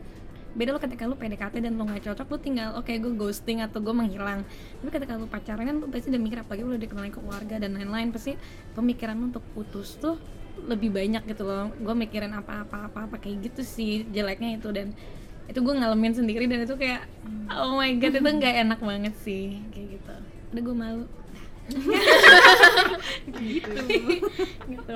[0.53, 3.81] beda lo ketika lu PDKT dan lo nggak cocok lu tinggal oke gue ghosting atau
[3.81, 4.45] gue menghilang.
[4.81, 7.74] Tapi ketika lu pacaran kan lu pasti udah mikir apalagi lu udah dikenalin keluarga dan
[7.74, 8.38] lain-lain pasti
[8.77, 10.17] pemikiran lu untuk putus tuh
[10.69, 11.74] lebih banyak gitu loh.
[11.81, 14.69] Gue mikirin apa-apa apa-apa kayak gitu sih jeleknya itu.
[14.69, 14.93] Dan
[15.50, 17.03] itu gue ngalamin sendiri dan itu kayak
[17.51, 20.15] oh my god itu nggak enak banget sih kayak gitu.
[20.53, 21.05] Udah gue malu.
[21.63, 23.72] Gitu.
[24.74, 24.95] Gitu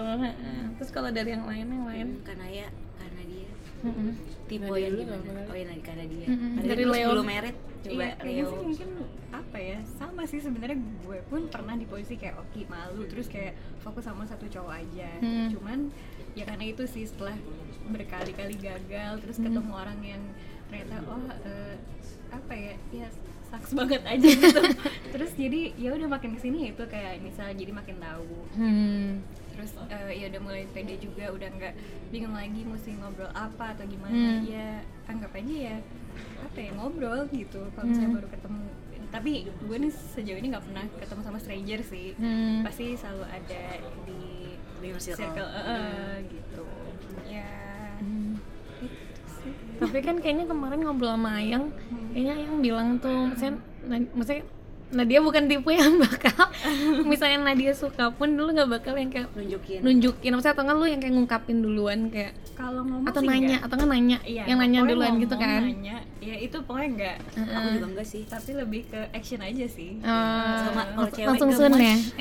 [0.77, 2.07] terus kalau dari yang lain yang lain?
[2.27, 2.67] Karena ya,
[3.79, 4.09] mm-mm.
[4.45, 5.41] tipe yang gimana?
[5.43, 6.25] Oh iya, karena dia.
[6.25, 7.07] Karena Dari Leo.
[7.07, 8.47] sebelum merit coba Iya, Leo.
[8.47, 8.89] sih mungkin
[9.29, 13.53] apa ya sama sih sebenarnya gue pun pernah di posisi kayak oke malu terus kayak
[13.79, 15.47] fokus sama satu cowok aja Hmm.
[15.47, 15.79] cuman
[16.33, 17.37] ya karena itu sih setelah
[17.85, 19.45] berkali-kali gagal terus Hmm.
[19.47, 20.23] ketemu orang yang
[20.65, 21.75] ternyata oh eh,
[22.29, 23.07] apa ya ya
[23.47, 24.61] saks banget aja gitu
[25.13, 29.23] terus jadi ya udah makin ke sini itu kayak misal jadi makin tahu Hmm.
[29.57, 31.73] Terus eh, ya udah mulai pede juga udah nggak
[32.07, 34.45] bingung lagi mesti ngobrol apa atau gimana Hmm.
[34.45, 34.69] ya
[35.05, 35.77] anggap aja ya
[36.39, 38.17] apa ya ngobrol gitu kalau misalnya Hmm.
[38.17, 38.63] baru ketemu
[39.07, 42.61] tapi gue nih sejauh ini nggak pernah ketemu sama stranger sih Hmm.
[42.61, 43.61] pasti selalu ada
[44.05, 44.21] di
[44.99, 45.17] circle.
[45.17, 46.65] circle eh, eh, gitu
[47.25, 47.49] ya
[47.97, 48.37] Hmm.
[49.77, 51.69] Tapi kan kayaknya kemarin ngobrol sama Ayang,
[52.11, 54.43] kayaknya Ayang bilang tuh, maksudnya, na- maksudnya
[54.87, 56.47] Nadia bukan tipe yang bakal
[57.03, 59.79] misalnya Nadia suka pun dulu nggak bakal yang kayak Nunjukin.
[59.79, 60.31] nunjukin.
[60.31, 63.61] Maksudnya atau nggak lu yang kayak ngungkapin duluan kayak kalau ngomong atau sih nanya nggak.
[63.63, 65.61] atau nggak nanya Iya, yang nanya duluan gitu kan?
[65.61, 68.23] nanya ya itu pokoknya enggak Aku juga enggak sih.
[68.25, 69.89] tapi lebih ke action aja sih.
[69.97, 71.95] Eh, Sama kalau cewek langsung sun ya?
[71.95, 72.15] Langsung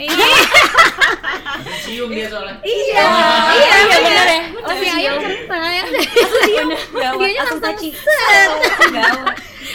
[1.82, 2.56] cium dia soalnya.
[2.60, 3.04] Iya.
[3.54, 4.40] Iya benar ya.
[4.58, 7.90] masih ayam cerita ya Gawat, Dianya langsung langsung touchy.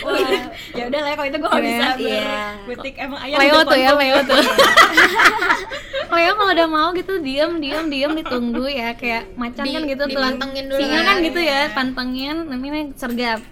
[0.02, 0.18] Wah,
[0.78, 1.68] ya udah lah ya, kalau itu gue gak Iya.
[1.68, 2.40] bisa Iya.
[2.64, 3.90] butik emang ayam Leo tuh ya.
[3.94, 4.42] Leo tuh
[6.12, 10.04] Leo kalau udah mau gitu diam diam diam ditunggu ya kayak macan Di- kan gitu
[10.06, 11.16] dipantengin dulu singa kan.
[11.22, 13.40] gitu ya pantengin namanya sergap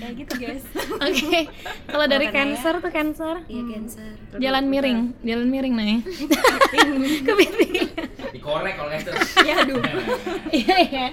[0.00, 0.64] ya gitu guys
[0.96, 1.40] oke
[1.84, 4.10] kalau dari karena cancer tuh cancer Iya, cancer.
[4.34, 5.98] jalan miring jalan miring nih
[7.22, 7.86] kepiting
[8.30, 9.10] dikorek kalau itu
[9.48, 9.82] ya aduh.
[10.60, 11.06] Iya iya.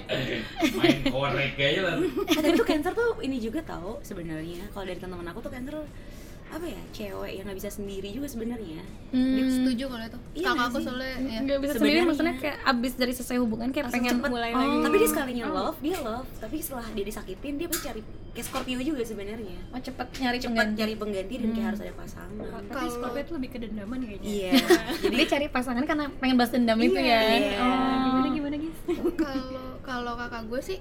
[0.74, 1.96] Main korek aja lah.
[2.26, 4.66] Tapi tuh cancer tuh ini juga tahu sebenarnya.
[4.74, 5.78] Kalau dari teman-teman aku tuh cancer
[6.48, 8.80] apa ya cewek yang nggak bisa sendiri juga sebenarnya.
[9.08, 10.84] Hmm, setuju kalau itu Iya kakak aku sih?
[10.84, 11.38] soalnya ya.
[11.40, 12.04] nggak bisa sendiri Sebenarnya.
[12.06, 14.30] maksudnya kayak abis dari selesai hubungan kayak Langsung pengen cepet.
[14.30, 14.58] mulai Oh.
[14.58, 16.28] lagi Tapi dia sekalinya love, dia love.
[16.38, 19.58] Tapi setelah dia disakitin, dia pasti cari kayak Scorpio juga sebenarnya.
[19.68, 22.36] oh cepet nyari Cepat pengganti cari pengganti dan kayak harus ada pasangan.
[22.62, 24.50] tapi Kalau- Scorpio itu lebih ke dendaman kayaknya Iya.
[25.02, 27.58] jadi dia cari pasangan karena pengen balas dendam itu ya iya.
[27.58, 27.96] oh.
[28.06, 28.78] gimana gimana guys
[29.20, 30.78] kalau kalau kakak gue sih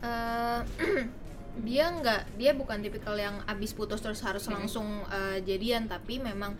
[0.00, 0.60] eh,
[1.58, 6.54] dia nggak dia bukan tipikal yang abis putus terus harus langsung eh, jadian tapi memang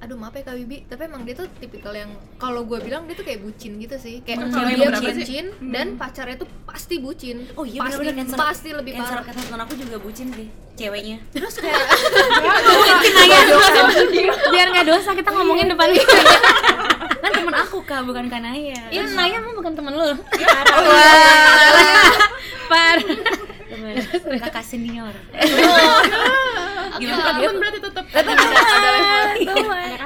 [0.00, 2.08] aduh maaf ya kak Bibi tapi emang dia tuh tipikal yang
[2.40, 5.12] kalau gue bilang dia tuh kayak bucin gitu sih kayak yang dia sih?
[5.12, 8.38] bucin dan pacarnya tuh pasti bucin Oh iya pasti benar-benar cancer.
[8.40, 11.20] pasti lebih parah Cancer teman aku juga bucin sih, ceweknya.
[11.36, 11.84] terus kayak
[14.48, 16.04] biar nggak dosa kita ngomongin depan dia
[17.20, 18.88] kan temen aku kak, bukan Kanaya.
[18.88, 20.16] Iya, Naya emang bukan temen lu.
[22.66, 22.96] Par.
[23.82, 25.14] Temen kakak senior.
[26.92, 27.48] Gimana dia?
[27.50, 28.04] berarti tetap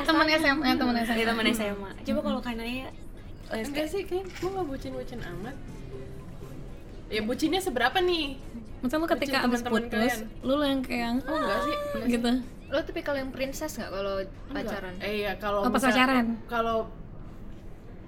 [0.05, 1.17] Temen SMA, temen SMA.
[1.17, 1.91] Dia temen SMA.
[2.03, 2.89] Coba kalau Kanaya
[3.47, 5.55] enggak sih kayak gue gak bucin-bucin amat
[7.07, 8.35] ya bucinnya seberapa nih
[8.81, 10.43] Maksudnya lu ketika abis putus, kalian.
[10.43, 11.77] lu yang kayak yang, oh enggak sih
[12.11, 12.31] gitu.
[12.67, 14.15] lo tipikal yang princess nggak kalau
[14.51, 16.35] pacaran eh iya kalau Oh, pas pacaran?
[16.45, 16.91] kalau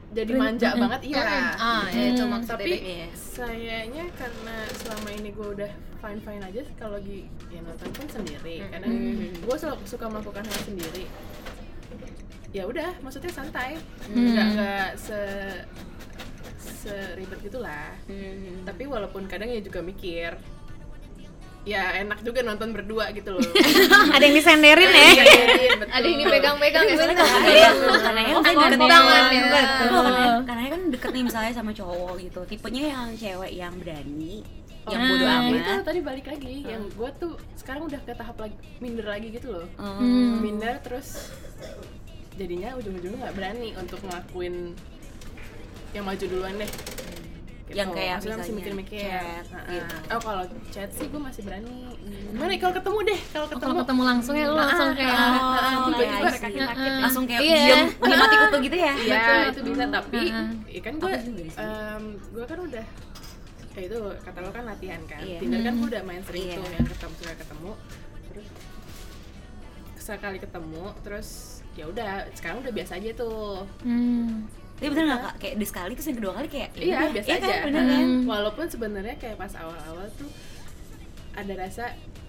[0.08, 0.82] jadi manja Mm-mm.
[0.86, 1.22] banget iya
[1.54, 3.08] ah ya itu Hmm, maksudnya tapi Iya.
[3.12, 8.56] sayangnya karena selama ini gue udah fine fine aja kalau lagi ya nonton pun sendiri
[8.66, 8.86] karena
[9.36, 11.04] gue suka melakukan hal sendiri
[12.50, 14.32] ya udah maksudnya santai Hmm.
[14.32, 15.18] nggak nggak se
[16.56, 18.62] seribet gitulah Hmm.
[18.62, 20.38] tapi walaupun kadang ya juga mikir
[21.66, 23.42] ya enak juga nonton berdua gitu loh.
[24.14, 24.94] Ada yang disenderin ya?
[24.94, 28.54] Iya, iya, ada yang dipegang-pegang ya karena karena Oh, kan
[30.46, 32.40] karena, kan deket nih misalnya sama cowok gitu.
[32.46, 34.46] Tipenya yang cewek yang berani
[34.86, 35.08] yang Oh.
[35.10, 36.54] bodoh Nah, amat itu tadi balik lagi.
[36.62, 39.66] Yang gue tuh sekarang udah ke tahap lagi minder lagi gitu loh.
[39.74, 40.38] Hmm.
[40.38, 41.34] minder terus
[42.38, 44.76] jadinya ujung-ujungnya nggak berani untuk ngelakuin
[45.96, 46.70] yang maju duluan deh
[47.66, 47.76] Gitu.
[47.76, 49.70] Yang kayak Maksudnya masih mikir-mikir chat, Heeh.
[49.74, 49.94] gitu.
[50.14, 51.74] oh kalau chat sih gue masih berani
[52.30, 55.18] gimana ya kalau ketemu deh kalau Oh, ketemu kalau ketemu langsung ya lu langsung kayak
[55.18, 56.96] Oh, tiba-tiba kayak kaki Heeh.
[57.02, 57.58] langsung kayak Iya.
[57.58, 59.18] diem diem mati kutu gitu ya Iya
[59.50, 60.46] itu bisa tapi Heeh.
[60.70, 61.12] ya kan gue
[62.30, 62.84] gue kan udah
[63.76, 65.38] ya itu kata lo kan latihan kan Iya.
[65.42, 66.54] Tinder kan gue udah main sering Iya.
[66.56, 67.70] tuh yang ketemu suka ketemu
[68.30, 68.46] terus
[69.98, 71.28] sekali ketemu terus
[71.74, 74.46] ya udah sekarang udah biasa aja tuh hmm.
[74.76, 77.10] Tapi bener nggak kak kayak di sekali terus yang kedua kali kayak ya iya udah,
[77.10, 78.22] biasa iya aja kan bener kan Hmm.
[78.26, 80.30] walaupun sebenarnya kayak pas awal-awal tuh
[81.34, 81.84] ada rasa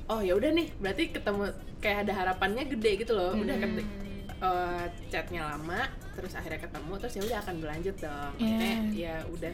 [0.05, 1.43] oh ya udah nih berarti ketemu
[1.77, 3.63] kayak ada harapannya gede gitu loh udah Hmm.
[3.65, 3.87] ketik
[4.37, 5.81] eh, chatnya lama
[6.13, 9.53] terus akhirnya ketemu terus ya udah akan berlanjut dong maksudnya ya udah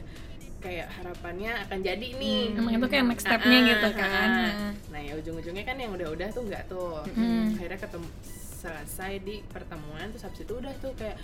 [0.60, 4.48] kayak harapannya akan jadi nih emang itu kayak next stepnya Ah, gitu ah, kan ah.
[4.48, 4.72] Nah.
[4.92, 7.52] nah ya ujung-ujungnya kan yang udah-udah tuh nggak tuh Hmm.
[7.54, 8.08] akhirnya ketemu
[8.56, 11.20] selesai di pertemuan terus habis itu udah tuh kayak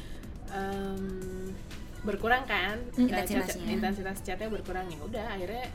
[0.52, 1.04] em,
[2.00, 2.78] berkurang kan?
[2.92, 3.06] Hmm.
[3.06, 3.68] chat- Intensitasnya.
[3.70, 4.86] intensitas chatnya berkurang.
[4.86, 5.66] Ya udah akhirnya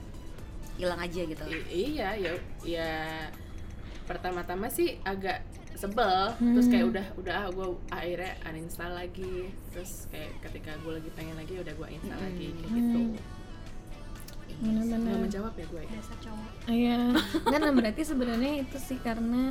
[0.75, 1.43] hilang aja gitu.
[1.45, 2.33] I- iya ya
[2.63, 2.91] ya
[4.05, 5.41] pertama-tama sih agak
[5.75, 6.33] sebel.
[6.37, 9.51] Terus kayak udah udah ah gue akhirnya uninstall lagi.
[9.71, 13.01] Terus kayak ketika gue lagi pengen lagi udah gue install lagi kayak gitu.
[14.55, 15.91] Nggak bener-bener menjawab ya gue ya?
[15.93, 16.51] Dasar cowok.
[16.69, 16.99] Iya,
[17.53, 19.51] nah berarti sebenarnya itu sih karena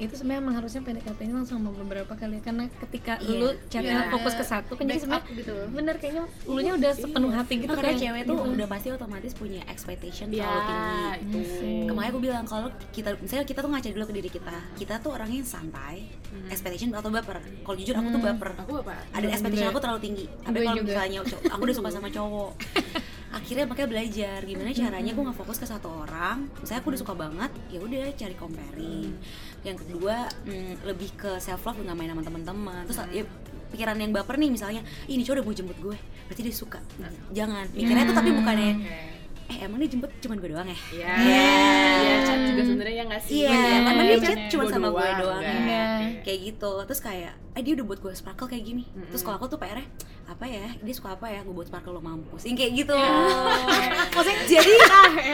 [0.00, 3.36] itu sebenarnya emang harusnya PDKT ini langsung sama beberapa kali karena ketika Iya.
[3.36, 4.10] lu chatnya Iya.
[4.10, 7.84] fokus ke satu kan jadi sebenarnya gitu bener kayaknya ulunya udah sepenuh hati gitu karena
[7.86, 8.50] kayak cewek tuh gitu.
[8.56, 11.78] udah pasti otomatis punya expectation ya terlalu tinggi itu sih.
[11.84, 15.10] Kemarin aku bilang kalau kita misalnya kita tuh ngaca dulu ke diri kita, kita tuh
[15.12, 15.96] orangnya yang santai,
[16.48, 17.36] expectation atau baper.
[17.60, 18.50] Kalau jujur aku tuh baper.
[18.56, 20.24] aku apa Ada expectation aku terlalu tinggi.
[20.40, 22.50] Tapi kalau misalnya aku udah suka sama cowok,
[23.30, 26.50] akhirnya makanya belajar gimana caranya gue nggak fokus ke satu orang.
[26.58, 29.10] Misalnya aku udah suka banget, ya udah cari comparing.
[29.62, 32.82] Yang kedua mm, lebih ke self love nggak main sama teman-teman.
[32.90, 33.22] Terus ya,
[33.70, 36.82] pikiran yang baper nih misalnya, "Ih, ini cowok udah mau jemput gue, berarti dia suka.
[37.30, 37.70] Jangan.
[37.70, 38.72] Mikirnya tuh tapi bukannya
[39.50, 40.78] eh emang dia jemput cuma gue doang ya?
[40.94, 41.44] ya Iya.
[42.00, 43.80] ya chat juga sebenarnya ya nggak sih Iya, Bener.
[43.82, 45.42] karena dia Chat cuma sama gue doang, doang.
[45.42, 45.58] nggak.
[45.60, 45.84] Iya.
[46.22, 49.46] kayak gitu terus kayak eh dia udah buat gue sparkle kayak gini terus kalau aku
[49.46, 49.86] tuh PR-nya
[50.24, 52.94] apa ya dia suka apa ya gue buat sparkle lo mampus yang kayak gitu
[54.14, 54.72] maksudnya jadi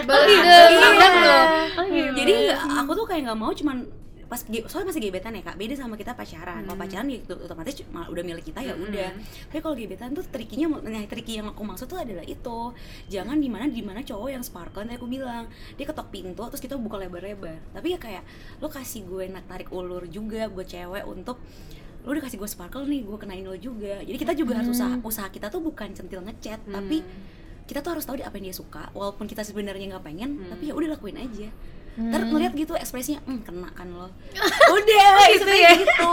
[0.02, 0.59] Balas Iya.
[0.72, 1.44] dendam loh.
[1.76, 2.12] Oh, gitu.
[2.14, 3.85] jadi aku tuh kayak nggak mau cuman
[4.26, 5.54] pas soalnya masih gebetan ya kak.
[5.54, 6.66] Beda sama kita pacaran.
[6.66, 9.10] Kalau pacaran ya otomatis udah milik kita ya udah.
[9.50, 12.74] Tapi kalau gebetan tuh trikinya nah tricky yang aku maksud tuh adalah itu.
[13.06, 15.46] Jangan di mana di mana cowok yang sparkle nanti aku bilang.
[15.78, 17.62] Dia ketok pintu terus kita buka lebar-lebar.
[17.70, 18.22] Tapi ya kayak
[18.58, 21.38] lo kasih gue nak tarik ulur juga buat cewek untuk
[22.02, 24.02] lo udah kasih gue sparkle nih gue kenain lo juga.
[24.02, 27.06] Jadi kita juga harus usaha usaha kita tuh bukan centil ngechat tapi
[27.66, 30.70] kita tuh harus tahu dia apa yang dia suka walaupun kita sebenarnya nggak pengen tapi
[30.70, 31.50] ya udah lakuin aja
[31.96, 34.12] ntar ngeliat gitu ekspresinya hmm kena kan lo.
[34.76, 35.72] Udah gitu ya.
[35.80, 36.12] gitu.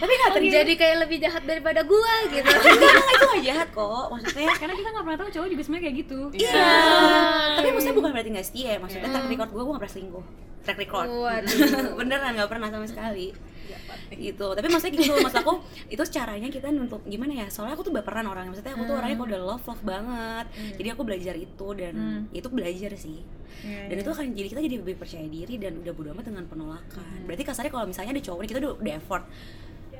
[0.00, 2.48] Tapi nggak terjadi Jadi kayak lebih jahat daripada gua gitu.
[2.48, 4.04] enggak enggak itu nggak jahat kok.
[4.08, 6.20] Maksudnya karena kita nggak pernah tahu cowok juga sebenarnya kayak gitu.
[6.40, 6.72] Iya.
[7.60, 10.24] Tapi maksudnya bukan berarti nggak setia ya maksudnya track record gue gue nggak pernah selingkuh.
[10.60, 11.08] Track record.
[11.08, 11.92] Waduh.
[12.00, 13.49] beneran nggak pernah sama sekali
[14.10, 14.46] gitu.
[14.52, 15.54] Tapi maksudnya gitu maksud aku
[15.86, 19.16] itu caranya kita nuntut gimana ya soalnya aku tuh baperan orang maksudnya aku tuh orangnya
[19.16, 20.46] kok udah love love banget.
[20.76, 21.94] Jadi aku belajar itu dan
[22.30, 23.20] itu belajar sih.
[23.60, 27.04] Dan itu akan jadi kita jadi lebih percaya diri dan udah bodo amat dengan penolakan.
[27.28, 29.24] Berarti kasarnya kalau misalnya ada cowok kita udah, udah effort.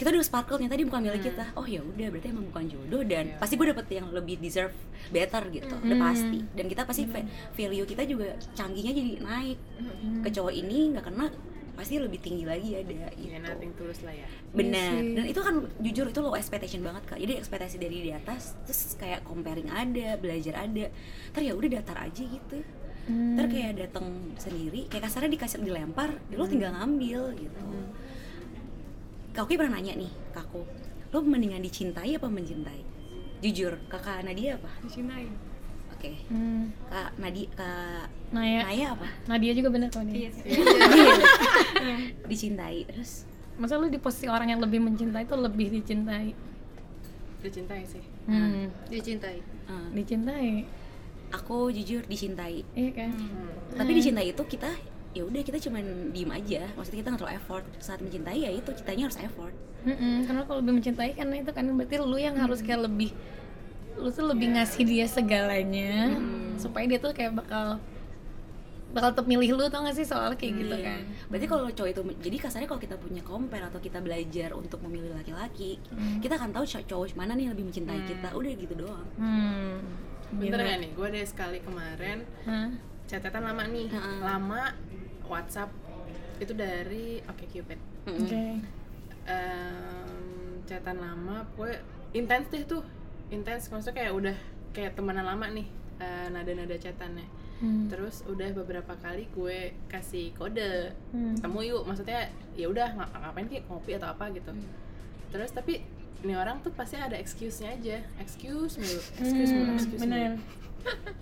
[0.01, 1.53] Kita udah sparkle nya tadi bukan milik kita.
[1.53, 4.73] Oh ya udah berarti emang bukan jodoh dan pasti gue dapet yang lebih deserve
[5.13, 6.41] better gitu udah pasti.
[6.57, 9.59] Dan kita pasti va- value kita juga canggihnya jadi naik.
[10.25, 11.29] Ke cowok ini nggak kena
[11.81, 13.41] pasti lebih tinggi lagi ada ya gitu.
[13.41, 14.29] nothing tulus lah ya.
[14.53, 15.01] Benar.
[15.17, 17.17] Dan itu kan jujur itu low expectation banget kak.
[17.17, 20.93] Jadi ekspektasi dari di atas terus kayak comparing ada belajar ada
[21.33, 22.61] ntar ya udah datar aja gitu.
[23.09, 27.61] Ntar kayak datang sendiri kayak kasarnya dikasih dilempar lo tinggal ngambil gitu.
[29.33, 30.61] Kak Oki pernah nanya nih ke aku
[31.11, 32.85] lo mendingan dicintai apa mencintai?
[33.41, 34.69] Jujur kakak Nadia apa?
[34.85, 35.50] Dicintai
[36.01, 36.13] oke.
[36.33, 36.73] Hmm.
[36.89, 38.65] kak Nadia kak Naya.
[38.65, 39.09] Naya apa?
[39.29, 40.51] Nadia juga bener kok iya nih sih.
[42.31, 42.89] Dicintai.
[42.89, 43.29] Terus?
[43.61, 46.33] Masa lu di posisi orang yang lebih mencintai tuh lebih dicintai?
[47.45, 48.01] Dicintai sih.
[48.25, 48.73] Hmm.
[48.89, 49.37] Dicintai.
[49.45, 50.65] eh, dicintai.
[51.37, 52.65] Aku jujur dicintai.
[52.73, 53.11] Iya kan?
[53.77, 54.73] Tapi dicintai itu kita
[55.11, 56.71] ya udah kita cuman diem aja.
[56.79, 57.65] Maksudnya kita nggak terlalu effort.
[57.83, 59.55] Saat mencintai ya itu cintanya harus effort.
[59.81, 63.17] Mm-mm, karena kalau lebih mencintai kan itu kan berarti lu yang harus kayak lebih
[64.01, 66.17] lu tuh lebih ngasih dia segalanya
[66.57, 67.77] supaya dia tuh kayak bakal
[68.91, 70.87] bakal tetap milih lu tau gak sih soal kayak gitu Iya.
[70.91, 71.01] kan?
[71.29, 75.15] Berarti kalau cowok itu jadi kasarnya kalau kita punya compare atau kita belajar untuk memilih
[75.15, 75.79] laki-laki
[76.19, 78.29] kita akan tahu cow- cowok mana nih yang lebih mencintai kita.
[78.31, 79.07] Udah gitu doang.
[79.15, 79.79] Hmm.
[80.33, 80.91] Bener gak nih?
[80.91, 82.71] Gue ada sekali kemarin Hah?
[83.07, 84.19] catatan lama nih, Heeh.
[84.21, 84.63] lama
[85.25, 85.71] WhatsApp
[86.37, 87.79] itu dari Oke Cupid.
[88.05, 88.43] oke.
[89.25, 90.19] Em,
[90.65, 91.71] catatan lama, gue
[92.13, 92.83] intens deh tuh,
[93.31, 93.67] intens.
[93.67, 94.37] Maksudnya kayak udah
[94.71, 95.67] kayak temenan lama nih
[95.97, 97.27] eh, nada-nada chatannya.
[97.59, 97.87] Hmm.
[97.87, 101.37] Terus udah beberapa kali gue kasih kode, Hmm.
[101.37, 101.83] ketemu yuk.
[101.85, 104.49] Maksudnya ya udah ng- ngapain sih ngopi atau apa gitu.
[105.29, 105.85] Terus tapi
[106.21, 110.37] ini orang tuh pasti ada excuse-nya aja, excuse mulu, excuse mulu, Hmm, excuse mulu.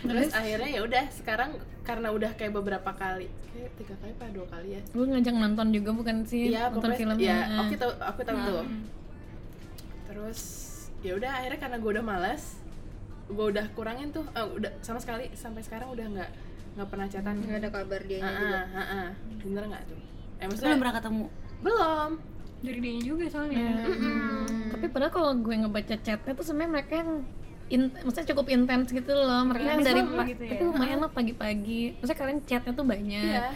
[0.00, 1.50] Terus akhirnya ya udah sekarang
[1.82, 4.82] karena udah kayak beberapa kali, kayak tiga kali apa dua kali ya.
[4.86, 8.38] gue ngajak nonton juga bukan sih Iya, nonton pokoknya filmnya ya, oke tahu aku tahu
[8.38, 8.64] tuh.
[10.06, 10.40] Terus
[11.00, 12.42] ya udah akhirnya karena gue udah malas,
[13.26, 16.30] gue udah kurangin tuh, eh, udah sama sekali sampai sekarang udah nggak
[16.74, 17.34] nggak pernah chatan.
[17.40, 19.08] nggak ada kabar dia Ah, juga ah, ah, ah.
[19.38, 19.98] bener nggak tuh?
[19.98, 21.24] Eh Terus belum maksudnya pernah ketemu
[21.58, 22.10] belum.
[22.58, 23.66] dari dia juga soalnya
[24.68, 27.10] tapi padahal kalau gue ngebaca chatnya tuh sebenarnya mereka yang
[27.68, 30.50] in, maksudnya cukup intens gitu loh mereka yang dari gitu ya.
[30.52, 33.50] tapi lumayan lah pagi-pagi maksudnya kalian chatnya tuh banyak Iya.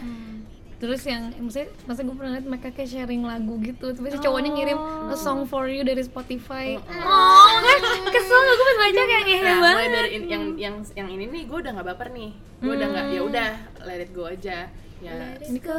[0.83, 4.49] Terus yang maksudnya maksudnya gue pernah liat mereka kayak sharing lagu gitu tapi si cowoknya
[4.51, 9.41] ngirim a song for you dari Spotify oh kan kesel gue pas baca kayak ngehe
[9.41, 12.29] Nah, mulai banget dari in- yang yang yang ini nih gue udah nggak baper nih.
[12.59, 13.49] Gue udah nggak ya udah
[13.81, 14.57] let it go aja.
[14.99, 15.71] Ya ini ke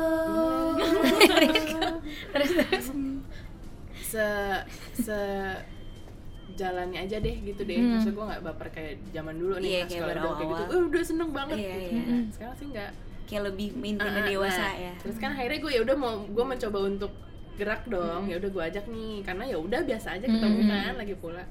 [2.30, 2.86] terus terus
[4.02, 4.26] se
[4.98, 5.18] se
[6.54, 7.74] jalannya aja deh gitu deh.
[7.74, 7.98] Hmm.
[7.98, 10.62] Maksud gue nggak baper kayak zaman dulu nih Iya, pas kayak kalau udah kayak gitu.
[10.70, 11.56] "Eh, udah seneng banget.
[11.56, 11.90] Iya, gitu.
[11.90, 12.02] iya.
[12.30, 12.90] Sekarang sih nggak.
[13.24, 16.14] Kayak lebih maintain Ah, ah, dewasa nah, ya Terus kan akhirnya gue ya udah mau
[16.20, 17.12] gue mencoba untuk
[17.54, 18.26] gerak dong.
[18.26, 20.70] Ya udah gue ajak nih karena ya udah biasa aja ketemu Hmm.
[20.70, 21.44] kan lagi pula.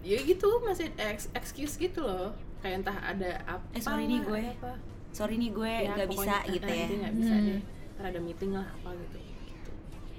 [0.00, 2.30] Ya gitu masih ex- excuse gitu loh.
[2.58, 3.64] Kayak entah ada apa.
[3.70, 4.42] Eh, sorry nih gue.
[4.52, 4.72] apa.
[5.10, 7.46] sorry nih gue Ya, nggak bisa gitu ah, ya nggak bisa Hmm.
[7.48, 9.70] deh ntar ada meeting lah apa gitu gitu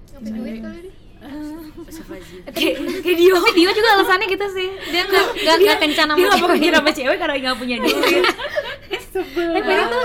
[0.04, 2.42] Sampai duit kali Astagfirullahaladzim.
[2.50, 6.42] kayak Dio Dio juga alasannya gitu sih dia nggak nggak nggak kencan sama dia nggak
[6.42, 7.96] mau cewek sama cewek karena nggak punya duit
[9.28, 10.00] tapi itu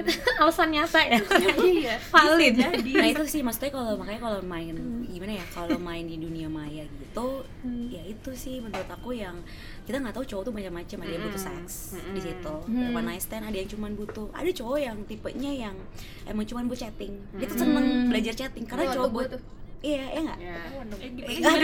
[0.00, 0.10] itu
[0.42, 1.18] alasan nyata ya.
[1.60, 1.94] Iya.
[2.10, 2.54] Valid.
[2.96, 4.74] Nah itu sih maksudnya kalau makanya kalau main
[5.10, 7.44] gimana ya kalau main di dunia maya gitu
[7.90, 9.36] ya itu sih menurut aku yang
[9.84, 11.74] kita nggak tahu cowok tuh macam-macam ada yang butuh seks
[12.14, 15.76] di situ one night stand ada yang cuman butuh ada cowok yang tipenya yang
[16.24, 19.32] emang cuman buat chatting dia tuh seneng belajar chatting karena Wah, cowok tuh gua buat
[19.80, 20.38] iya ya nggak?
[20.38, 20.98] Ya Eh, aduh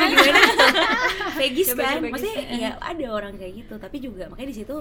[0.09, 0.41] gimana?
[1.39, 2.01] Vegis kan?
[2.01, 3.75] maksudnya ya ada orang kayak gitu.
[3.77, 4.77] Tapi juga makanya di situ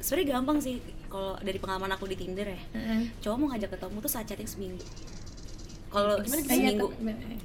[0.00, 2.60] sebenarnya gampang sih kalau dari pengalaman aku di Tinder ya.
[3.22, 4.82] Cowok mau ngajak ketemu tuh saat chatting seminggu.
[5.86, 6.86] Kalau seminggu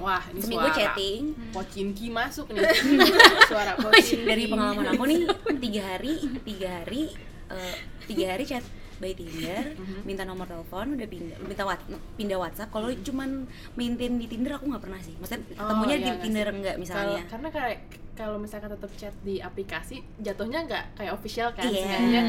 [0.02, 0.76] wah ini seminggu suara.
[0.76, 1.22] chatting.
[1.54, 2.66] Pocinki masuk nih.
[3.50, 5.22] Suara pocinki dari pengalaman aku nih
[5.62, 7.14] tiga hari tiga hari
[7.48, 7.76] eh,
[8.10, 8.66] tiga hari chat
[9.02, 11.82] by Tinder minta nomor telepon udah pindah minta what,
[12.16, 12.70] pindah WhatsApp.
[12.70, 15.18] Kalau cuman maintain di Tinder aku nggak pernah sih.
[15.18, 16.56] Maksudnya Oh, ketemunya iya di nggak Tinder sih?
[16.56, 17.02] enggak misalnya.
[17.18, 17.78] Kalau- karena kayak
[18.12, 21.82] kalau misalkan tetap chat di aplikasi jatuhnya nggak kayak official kan Iya.
[21.82, 22.22] seenggaknya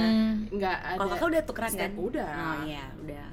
[0.48, 1.90] nggak ada kalau kakak udah tukeran kan?
[1.92, 2.32] udah.
[2.32, 3.26] Oh iya udah.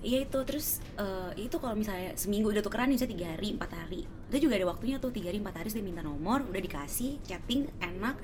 [0.00, 4.02] Iya itu terus eh, itu kalau misalnya seminggu udah tukeran misalnya tiga hari empat hari
[4.30, 7.66] itu juga ada waktunya tuh tiga hari empat hari sudah minta nomor udah dikasih chatting
[7.78, 8.14] enak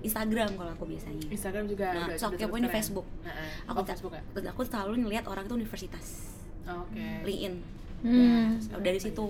[0.00, 2.76] Instagram kalau aku biasanya Instagram juga nah udah, so kepoin di keren.
[2.76, 3.48] Facebook Heeh.
[3.64, 7.54] aku oh, Facebook ya aku selalu ngeliat orang tuh universitas Oh, oke LinkedIn
[8.04, 8.60] Hmm.
[8.84, 9.24] dari situ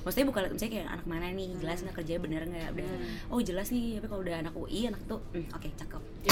[0.00, 3.30] maksudnya bukan misalnya kayak anak mana nih jelas nggak kerja bener nggak udah Hmm.
[3.30, 6.02] oh jelas nih tapi kalau udah anak UI anak tuh hmm, oke cakep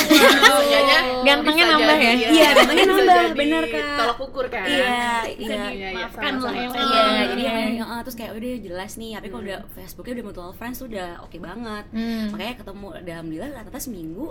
[0.68, 2.28] Ya, kayaknya Gantengnya bisa nambah jadi, ya?
[2.28, 3.84] Iya, gantengnya nambah, bener, Kak.
[3.96, 5.00] tolak ukur kan iya
[5.30, 6.68] iya iya, iya, maafkan lah ya.
[6.68, 7.52] Iya, Oh, jadi iya.
[7.72, 11.08] yang terus kayak udah jelas nih, tapi kalau udah Facebooknya udah mutual friends tuh udah
[11.22, 11.84] oke banget.
[11.90, 12.26] Hmm.
[12.30, 14.26] Makanya ketemu, alhamdulillah rata-rata seminggu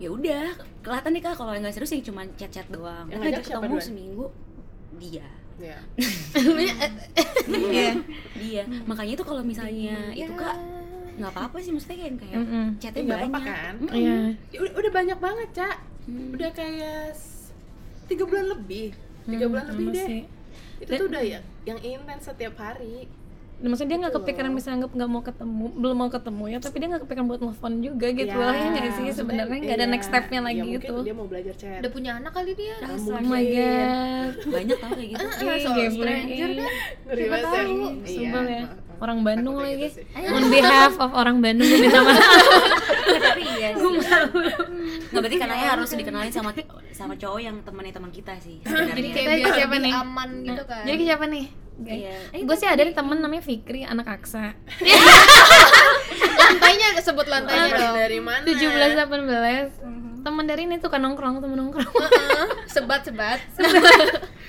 [0.00, 0.44] ya udah
[0.80, 3.06] kelihatan nih kak kalau yang nggak serius yang cuma chat-chat doang.
[3.06, 4.24] Yang ketemu seminggu
[4.96, 5.28] dia,
[5.60, 5.78] Iya.
[7.46, 7.88] Iya.
[8.34, 8.62] dia.
[8.84, 10.56] Makanya itu kalau misalnya itu kak
[11.16, 12.66] nggak apa-apa sih maksudnya kayak kayak Mm-mm.
[12.80, 13.28] chatnya Nggak banyak.
[13.28, 13.74] apa-apa kan?
[13.76, 13.92] Mm-mm.
[13.94, 14.16] Iya.
[14.48, 15.76] Ya, udah, udah banyak banget cak
[16.10, 17.12] udah kayak
[18.06, 18.88] tiga bulan lebih
[19.22, 20.22] tiga Hmm, bulan lebih deh sih.
[20.80, 23.04] itu tuh udah ya yang intens setiap hari
[23.62, 26.76] maksudnya dia nggak Gitu kepikiran misalnya nggak nggak mau ketemu belum mau ketemu ya tapi
[26.76, 29.06] dia nggak kepikiran buat telepon juga gitu Ya, loh ya nggak sih?
[29.12, 29.92] sebenarnya nggak ada iya.
[29.92, 30.94] next stepnya Ya, lagi mungkin gitu.
[31.02, 31.78] dia mau belajar chat.
[31.78, 32.74] Udah punya anak kali dia?
[32.78, 34.32] Nggak oh my god.
[34.46, 35.20] Banyak tau kayak gitu.
[35.20, 35.92] Ah, soal Geblek.
[35.92, 36.70] stranger kan
[37.02, 37.60] Ngeri Siapa banget ya.
[37.60, 38.64] tahu, Iya, Sumpah ya.
[39.00, 39.88] Orang Bandung Takutnya lagi.
[39.88, 42.20] gitu on behalf of orang Bandung gue minta maaf.
[43.10, 43.84] Tapi iya sih.
[45.10, 46.50] Nggak berarti karena harus dikenalin sama
[46.92, 49.92] sama cowok yang temannya teman kita sih jadi kayak Kita biar siapa nih?
[49.92, 50.84] aman gitu kan.
[50.84, 51.46] Jadi siapa nih?
[51.80, 52.44] Iya.
[52.44, 54.52] gue sih ada nih temen namanya Fikri, anak Aksa.
[56.36, 57.94] Lantainya sebut lantainya dong.
[57.96, 58.44] dari mana?
[58.44, 61.88] 17 18 Temen dari ini tuh kan nongkrong, temen nongkrong.
[61.88, 63.40] Heeh, sebat sebat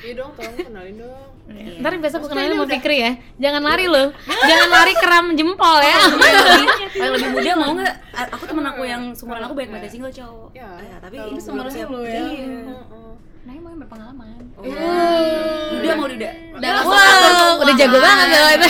[0.02, 3.12] iya dong tolong kenalin dong Ntar besok gue kenalin sama Fikri ya.
[3.38, 4.08] Jangan lari loh.
[4.24, 5.98] Jangan lari keram jempol ya.
[7.02, 7.96] Yang lebih muda mau nggak?
[8.32, 10.50] Aku temen aku yang seumuran aku banyak banget yang single cowok.
[10.52, 12.22] Ya, Eh, tapi ini belum seumuran lu ya.
[12.22, 13.12] Heeh.
[13.42, 14.28] nah mau yang berpengalaman.
[15.74, 18.70] Udah mau udah dalam Wow, udah jago banget ya itu.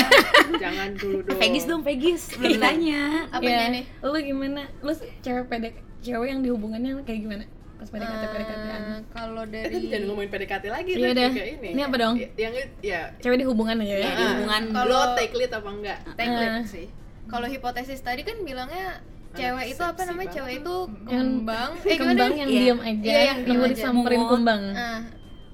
[0.54, 3.84] Jangan dulu dong Pegis dong Pegis belum ditanya apanya Ya, nih?
[4.00, 4.62] Lu gimana?
[4.80, 7.44] Lu cewek pedek cewek yang di hubungannya kayak gimana?
[7.82, 11.82] Pas PDKT PDKT-an Eh, kalau Eh, dari jangan ngomongin PDKT lagi Iya kayak ini Ini
[11.82, 12.16] apa dong?
[12.38, 14.10] Yang ya Cewek di hubungan aja ya?
[14.12, 16.64] di hubungan kalau take lead apa enggak take lead Ah.
[16.64, 16.88] sih
[17.24, 19.00] kalau hipotesis tadi kan bilangnya
[19.32, 20.36] cewek itu apa namanya banget.
[20.36, 20.76] cewek itu
[21.08, 22.60] Yang kembang eh Kembang yang Iya.
[22.62, 25.00] diam aja, Iya, yang nunggu disamperin kumbang Nah,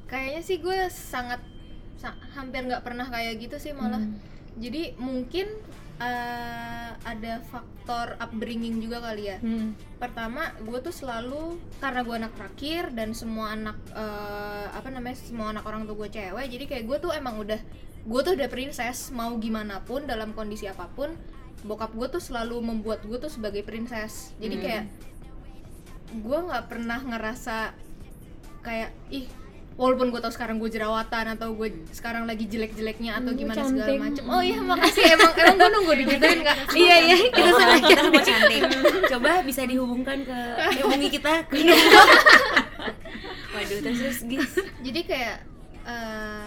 [0.05, 1.39] kayaknya sih gue sangat
[1.95, 3.97] sa- hampir nggak pernah kayak gitu sih malah.
[3.97, 4.17] Hmm.
[4.55, 5.45] Jadi mungkin
[5.97, 9.37] eh, ada faktor upbringing juga kali ya.
[9.41, 9.73] Hmm.
[9.97, 15.53] Pertama, gue tuh selalu karena gue anak terakhir dan semua anak eh, apa namanya semua
[15.53, 16.47] anak orang tua gue cewek.
[16.51, 17.59] Jadi kayak gue tuh emang udah
[18.07, 21.13] gue tuh udah princess mau gimana pun dalam kondisi apa pun.
[21.65, 24.37] Bokap gue tuh selalu membuat gue tuh sebagai princess.
[24.37, 24.83] Jadi kayak
[26.13, 27.75] gue nggak pernah ngerasa
[28.63, 29.27] kayak ih
[29.77, 33.85] walaupun gue tau sekarang gue jerawatan atau gue sekarang lagi jelek-jeleknya atau Hmm, gimana segala
[33.87, 34.01] cantik.
[34.01, 34.23] macem.
[34.25, 35.03] Oh iya makasih.
[35.07, 36.57] Emang emang gue nunggu digituin kak.
[36.75, 38.61] Iya iya, kita sama kita semua cantik.
[39.13, 40.39] Coba bisa dihubungkan ke
[40.81, 41.55] hubungi kita ke
[43.47, 45.37] waduh terus guys jadi kayak
[45.81, 46.45] eh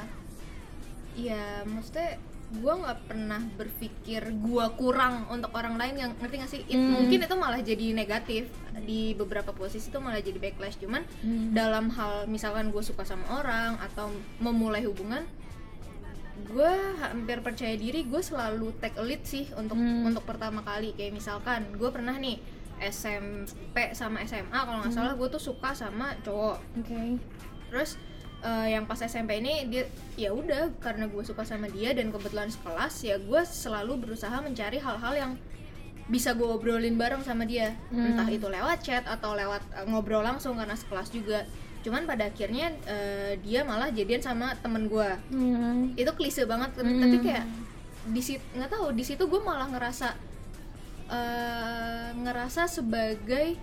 [1.18, 6.62] ya maksudnya gue nggak pernah berpikir gue kurang untuk orang lain yang ngerti gak sih
[6.64, 6.98] It- Hmm.
[6.98, 11.52] mungkin itu malah jadi negatif di beberapa posisi itu malah jadi backlash cuman Hmm.
[11.52, 15.22] dalam hal misalkan gue suka sama orang atau memulai hubungan
[16.42, 20.02] gue hampir percaya diri gue selalu take a lead sih untuk Hmm.
[20.04, 22.40] untuk pertama kali kayak misalkan gue pernah nih
[22.80, 27.20] SMP sama SMA kalau nggak salah gue tuh suka sama cowok Oke.
[27.68, 27.94] terus
[28.40, 29.84] eh, yang pas SMP ini dia
[30.16, 34.76] ya udah karena gue suka sama dia dan kebetulan sekelas ya gue selalu berusaha mencari
[34.76, 35.32] hal-hal yang
[36.06, 38.12] bisa gue obrolin bareng sama dia Hmm.
[38.12, 41.46] entah itu lewat chat atau lewat eh, ngobrol langsung karena sekelas juga
[41.80, 45.94] cuman pada akhirnya eh, dia malah jadian sama temen gue Hmm.
[45.94, 47.00] itu klise banget tapi Hmm.
[47.00, 47.44] tapi kayak
[48.02, 50.08] di situ nggak tahu di situ gue malah ngerasa
[51.08, 53.54] eh, ngerasa sebagai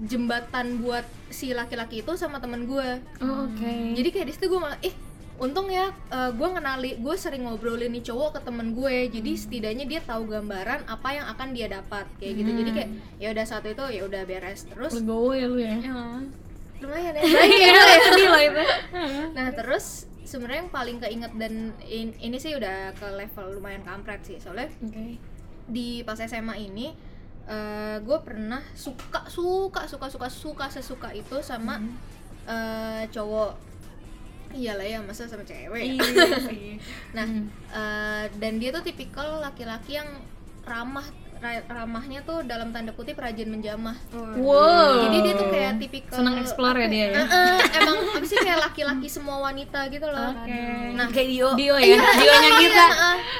[0.00, 3.94] jembatan buat si laki-laki itu sama temen gue Oh, Oke.
[3.94, 4.94] jadi kayak di situ gue malah ih
[5.38, 5.94] untung ya
[6.28, 10.82] gue kenali gue sering ngobrolin nih cowok ke temen gue jadi setidaknya dia tahu gambaran
[10.84, 14.22] apa yang akan dia dapat kayak gitu jadi kayak ya udah saat itu ya udah
[14.24, 15.78] beres terus legowo ya lu ya.
[16.78, 17.98] lumayan ya baik ya Bel, ya.
[18.04, 18.64] Sedih loh itu.
[19.38, 19.86] nah terus
[20.22, 24.70] sebenarnya yang paling keinget dan in- ini sih udah ke level lumayan kampret sih soalnya
[24.80, 25.18] Oke.
[25.66, 26.94] di pas SMA ini
[28.04, 31.80] gue pernah suka suka suka suka suka sesuka itu sama
[32.48, 33.52] eh, cowok.
[34.48, 36.00] Iyalah ya masa sama cewek.
[36.00, 36.00] Ya?
[37.16, 37.28] nah
[37.72, 40.08] eh, dan dia tuh tipikal laki-laki yang
[40.64, 41.27] ramah ra-
[41.64, 43.94] ramahnya tuh dalam tanda kutip rajin menjamah
[44.36, 45.04] Wow.
[45.04, 47.14] jadi dia tuh kayak tipikal senang explore ya dia ya.
[47.14, 50.60] Eh, eh, emang apa sih kayak laki-laki semua wanita gitu loh Oke.
[50.92, 52.84] nah kayak Dio Dio ya, Dionya kita.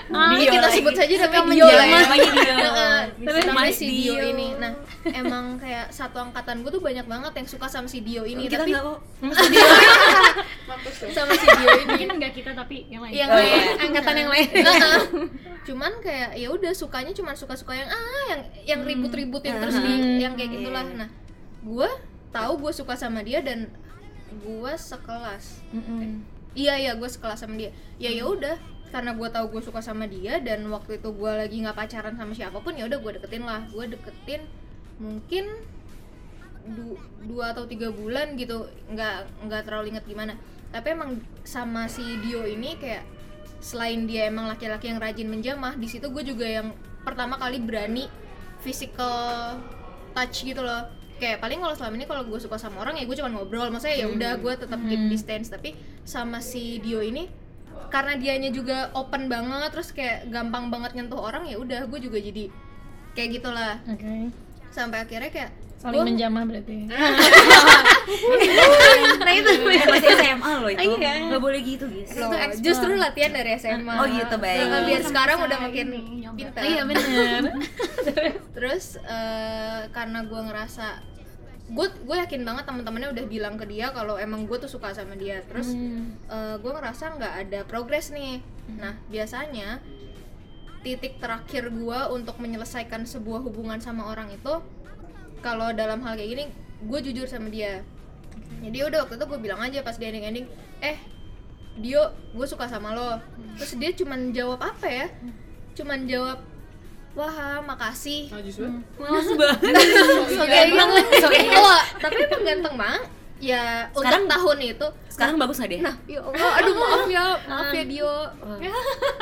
[0.08, 1.98] Ah, Dio kita sebut saja Suka namanya Dio lah ya.
[2.00, 4.28] namanya Dio Heeh, Terus namanya si Dio Dio.
[4.28, 4.46] ini.
[4.54, 4.72] Nah,
[5.08, 8.60] emang kayak satu angkatan gue tuh banyak banget yang suka sama si Dio ini, kita
[8.60, 8.98] tapi nggak kok
[10.64, 11.84] mampus dong sama si Dio ini.
[11.86, 13.48] mungkin enggak kita tapi yang lain Yang Oh, lain.
[13.48, 13.62] iya.
[13.80, 14.48] Angkatan yang lain.
[14.54, 15.00] Heeh.
[15.64, 19.92] cuman kayak ya udah sukanya cuman suka-suka yang ah yang yang ribut-ribut yang terus di
[19.92, 20.18] Hmm.
[20.20, 20.84] yang kayak gitulah.
[20.84, 21.08] Nah,
[21.60, 21.88] gue
[22.28, 23.72] tahu gue suka sama dia dan
[24.30, 25.64] gue sekelas.
[25.72, 26.20] Mm-mm.
[26.52, 27.72] Iya iya gue sekelas sama dia.
[27.96, 28.56] Ya ya udah
[28.88, 32.32] karena gue tahu gue suka sama dia dan waktu itu gue lagi nggak pacaran sama
[32.32, 34.40] siapa pun ya udah gue deketin lah gue deketin
[34.96, 35.44] mungkin
[36.68, 42.00] du- dua atau tiga bulan gitu nggak nggak terlalu inget gimana tapi emang sama si
[42.24, 43.04] Dio ini kayak
[43.60, 46.72] selain dia emang laki-laki yang rajin menjamah di situ gue juga yang
[47.02, 48.06] pertama kali berani
[48.62, 49.58] physical
[50.12, 50.90] touch gitu loh.
[51.18, 53.70] Kayak paling kalau selama ini kalau gue suka sama orang ya gue cuma ngobrol.
[53.74, 55.50] Maksudnya ya udah gue tetap keep distance.
[55.50, 55.74] Tapi
[56.06, 57.26] sama si Dio ini
[57.88, 62.18] karena dianya juga open banget terus kayak gampang banget nyentuh orang ya udah gue juga
[62.20, 62.52] jadi
[63.16, 63.82] kayak gitulah.
[63.88, 64.47] Oke.
[64.70, 66.76] Sampai akhirnya kayak saling Gua- menjamah berarti.
[69.18, 69.50] Nah itu
[69.84, 70.90] masih SMA loh itu.
[70.96, 71.28] Iya.
[71.28, 72.10] nggak boleh gitu guys.
[72.14, 74.64] Loh, justru latihan dari SMA Oh gitu, baik.
[74.64, 75.86] Nah, biar sekarang udah makin
[76.34, 76.62] pintar.
[76.62, 77.42] Iya bener.
[78.56, 80.86] Terus eh, karena gue ngerasa
[81.68, 85.14] gue gue yakin banget teman-temannya udah bilang ke dia kalau emang gue tuh suka sama
[85.14, 85.44] dia.
[85.44, 86.16] Terus Hmm.
[86.58, 88.40] gue ngerasa nggak ada progres nih.
[88.72, 89.78] Nah biasanya
[90.82, 94.62] titik terakhir gue untuk menyelesaikan sebuah hubungan sama orang itu
[95.42, 96.44] kalau dalam hal kayak gini
[96.86, 97.82] gue jujur sama dia.
[98.62, 100.46] Jadi udah waktu itu gue bilang aja pas di ending ending
[100.82, 100.98] eh
[101.78, 103.18] Dio gue suka sama lo.
[103.58, 105.06] Terus dia cuman jawab apa ya?
[105.74, 106.38] Cuman jawab
[107.18, 108.30] wah makasih.
[108.30, 109.74] Oh, justru males banget.
[110.30, 110.90] So ganteng
[111.58, 114.88] oh, tapi emang ganteng banget ya Sekarang- untuk tahun itu.
[115.08, 118.14] sekarang bagus nggak deh nah ya Allah aduh maaf ya maaf ya Dio.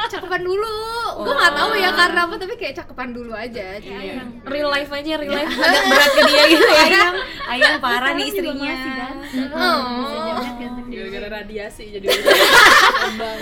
[0.07, 0.77] Cakepan dulu.
[1.25, 3.81] Gue nggak tahu ya karena apa tapi kayak cakepan dulu aja.
[3.81, 4.25] Iya.
[4.45, 5.49] real life aja real life.
[5.65, 6.65] Agak berat ke dia gitu.
[6.69, 7.15] Ya ayam
[7.49, 9.81] ayam parah nih istrinya masih, oh
[10.87, 13.37] gara-gara radiasi jadi kembang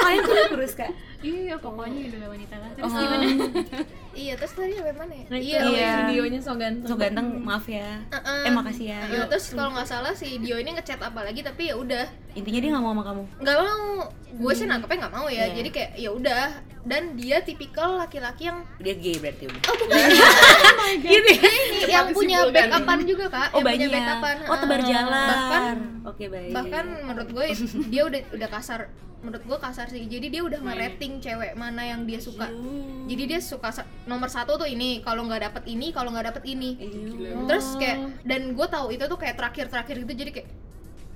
[0.00, 2.70] ayam kurus kurus kak Iya, pokoknya idola wanita lah.
[2.72, 2.94] Terus Oh.
[2.96, 3.26] gimana?
[4.18, 5.24] iya terus tadi sampai mana ya?
[5.26, 5.90] Nah, iya Iya.
[6.04, 6.86] videonya so ganteng.
[6.86, 8.06] So ganteng maaf ya.
[8.08, 8.40] Heeh.
[8.46, 9.00] eh makasih ya.
[9.04, 12.06] Nah, terus kalau nggak salah si Dio ini ngechat apa lagi tapi ya udah.
[12.32, 13.22] Intinya dia nggak mau sama kamu?
[13.36, 13.82] Nggak mau.
[14.30, 15.34] Gue sih nangkepnya nggak mau ya.
[15.40, 15.54] Iya.
[15.56, 16.46] jadi kayak ya udah.
[16.80, 19.62] Dan dia tipikal laki-laki yang dia gay berarti udah.
[19.64, 19.98] Oh bukan.
[21.04, 23.48] Gitu ya Ini yang punya backupan juga kak.
[23.52, 24.06] Oh yang punya banyak.
[24.14, 24.36] backupan.
[24.46, 25.28] Oh tebar jalan.
[25.28, 26.50] Bahkan oke baik.
[26.50, 27.44] bahkan menurut gue
[27.88, 28.80] dia udah udah kasar
[29.18, 30.06] menurut gue kasar sih.
[30.06, 32.46] Jadi dia udah nge-rating cewek mana yang dia suka.
[33.08, 33.72] Jadi dia suka
[34.06, 35.02] nomor satu tuh ini.
[35.02, 36.78] Kalau nggak dapet ini kalau nggak dapet ini.
[37.50, 40.14] Terus kayak dan gue tahu itu tuh kayak terakhir terakhir gitu.
[40.14, 40.48] Jadi kayak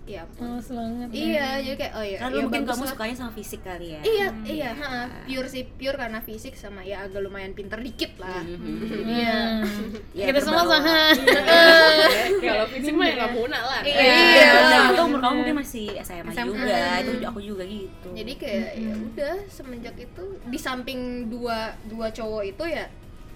[0.03, 0.59] ya ampun.
[0.59, 2.91] banget iya jadi kayak oh ya karena ya mungkin bagus kamu lah.
[2.91, 4.01] sukanya sama fisik kali ya?
[4.03, 4.71] Iya iya.
[4.75, 8.43] ha, pure sih pure karena fisik sama ya agak lumayan pinter dikit lah.
[8.43, 9.63] Jadi ya
[10.19, 11.15] Ya, kita semua sama.
[12.43, 13.81] Kalau fisik mah ya nggak muna lah.
[13.87, 14.03] Iya.
[14.03, 16.51] Iya, itu umur kamu mungkin masih SMA, SMA.
[16.51, 18.09] juga, itu aku juga gitu.
[18.13, 22.85] jadi kayak ya udah semenjak itu di samping dua dua cowok itu ya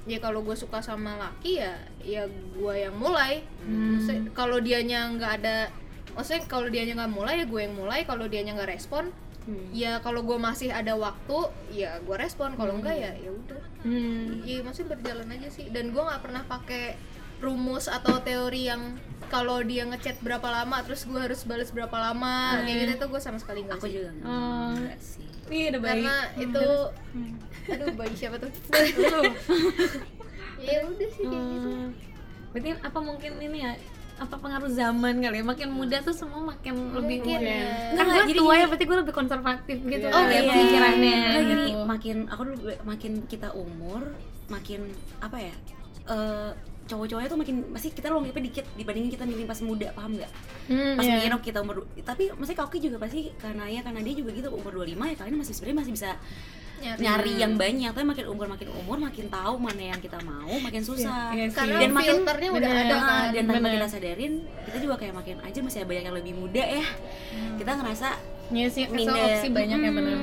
[0.07, 3.43] ya kalau gue suka sama laki ya ya gue yang mulai.
[3.67, 5.71] Maksudnya, kalau dianya nggak ada
[6.17, 9.13] maksudnya kalau dianya nggak mulai ya gue yang mulai kalau dianya nggak respon
[9.47, 9.71] Hmm.
[9.71, 14.43] ya kalau gue masih ada waktu ya gue respon kalau enggak ya ya udah Hmm.
[14.43, 15.71] Iya, maksudnya berjalan aja sih.
[15.71, 16.99] Dan gue nggak pernah pakai
[17.39, 22.61] rumus atau teori yang kalau dia ngechat berapa lama, terus gue harus balas berapa lama,
[22.61, 23.95] kayak gitu tuh gue sama sekali nggak Aku sih.
[23.95, 24.71] juga nggak Oh.
[24.75, 25.23] nggak sih.
[25.47, 25.91] Iya udah baik.
[25.95, 26.67] Karena itu,
[27.71, 28.51] aduh bayi siapa tuh?
[30.59, 31.69] ya udah sih kayak gitu.
[31.71, 31.89] Hmm.
[32.51, 33.73] Berarti apa mungkin ini ya?
[34.17, 35.45] Apa pengaruh zaman kali ya?
[35.45, 37.93] Makin muda tuh semua makin lebih Mungkin ya.
[37.93, 40.49] Kan gue jadi tua ya, berarti gue lebih konservatif gitu Oh, ya iya.
[40.49, 41.17] pemikirannya.
[41.21, 41.81] Nggak, gini, gitu.
[41.85, 44.03] makin aku dulu makin kita umur,
[44.49, 44.81] makin
[45.21, 45.55] apa ya?
[46.07, 46.51] eh
[46.87, 50.31] cowok-cowoknya tuh makin pasti kita longgapnya dikit dibandingin kita milih pas muda paham nggak
[50.71, 51.35] Hmm, pas iya.
[51.35, 54.87] oh, kita umur tapi maksudnya Kauki juga pasti karena ya karena dia juga gitu umur
[54.87, 56.11] 25 ya kalian masih sebenarnya masih bisa
[56.77, 57.01] Nyari.
[57.01, 60.81] nyari yang banyak tapi makin umur makin umur makin tahu mana yang kita mau makin
[60.81, 61.57] susah Iya sih.
[61.57, 62.85] Karena dan makin filternya udah bener.
[62.85, 63.25] ada kan.
[63.31, 66.87] dan tanpa kita sadarin kita juga kayak makin aja masih banyak yang lebih muda ya
[67.57, 68.09] kita ngerasa
[68.47, 69.97] Iya sih, asal minder opsi banyak ya Mm.
[69.97, 70.19] benar.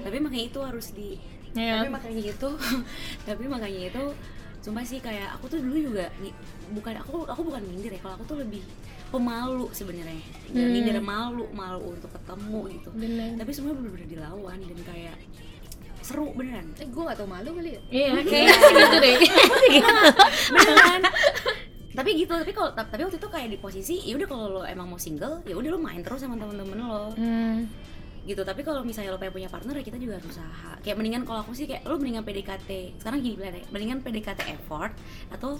[0.00, 1.08] tapi makanya itu harus di
[1.52, 1.74] Iya.
[1.78, 2.48] tapi makanya itu
[3.28, 4.02] tapi makanya itu
[4.58, 6.06] sumpah sih kayak aku tuh dulu juga
[6.70, 8.62] bukan aku aku bukan minder ya kalau aku tuh lebih
[9.06, 10.70] pemalu sebenarnya Hmm.
[10.70, 13.36] minder malu malu untuk ketemu gitu Bener.
[13.36, 15.16] tapi semua bener-bener dilawan dan kayak
[16.06, 17.80] seru beneran Eh, gue gak tau malu kali ya.
[17.90, 19.16] Iya, kayaknya sih gitu deh.
[20.48, 21.02] beneran
[21.90, 24.84] tapi gitu tapi kalau tapi waktu itu kayak di posisi ya udah kalau lo emang
[24.86, 27.64] mau single ya udah lo main terus sama temen-temen lo Hmm.
[28.22, 31.24] gitu tapi kalau misalnya lo pengen punya partner ya kita juga harus usaha kayak mendingan
[31.24, 34.92] kalau aku sih kayak lo mendingan PDKT sekarang gini bilang deh mendingan PDKT effort
[35.30, 35.56] atau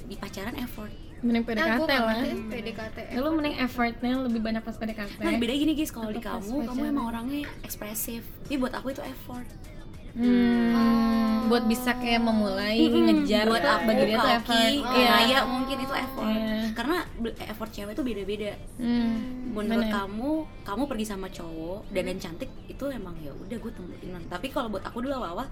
[0.00, 0.92] di pacaran effort
[1.24, 2.16] Mending Nah, PDKT gak lah.
[2.46, 2.96] PDKT.
[3.08, 5.18] Ya, lu mending effortnya lebih banyak pas PDKT.
[5.18, 9.00] nah beda gini guys kalau di kamu kamu emang orangnya ekspresif tapi buat aku itu
[9.00, 9.48] effort
[10.14, 14.46] Hmm, buat bisa kayak memulai ngejar buat aku bagi dia tuh effort.
[14.86, 16.70] kayak Naya mungkin itu effort Iya.
[16.70, 16.96] karena
[17.42, 19.50] effort cewek itu beda-beda Hmm.
[19.50, 19.90] menurut bener.
[19.90, 20.30] kamu
[20.62, 24.70] kamu pergi sama cowok dan dan cantik itu emang ya udah gue temuin tapi kalau
[24.70, 25.50] buat aku dulu awal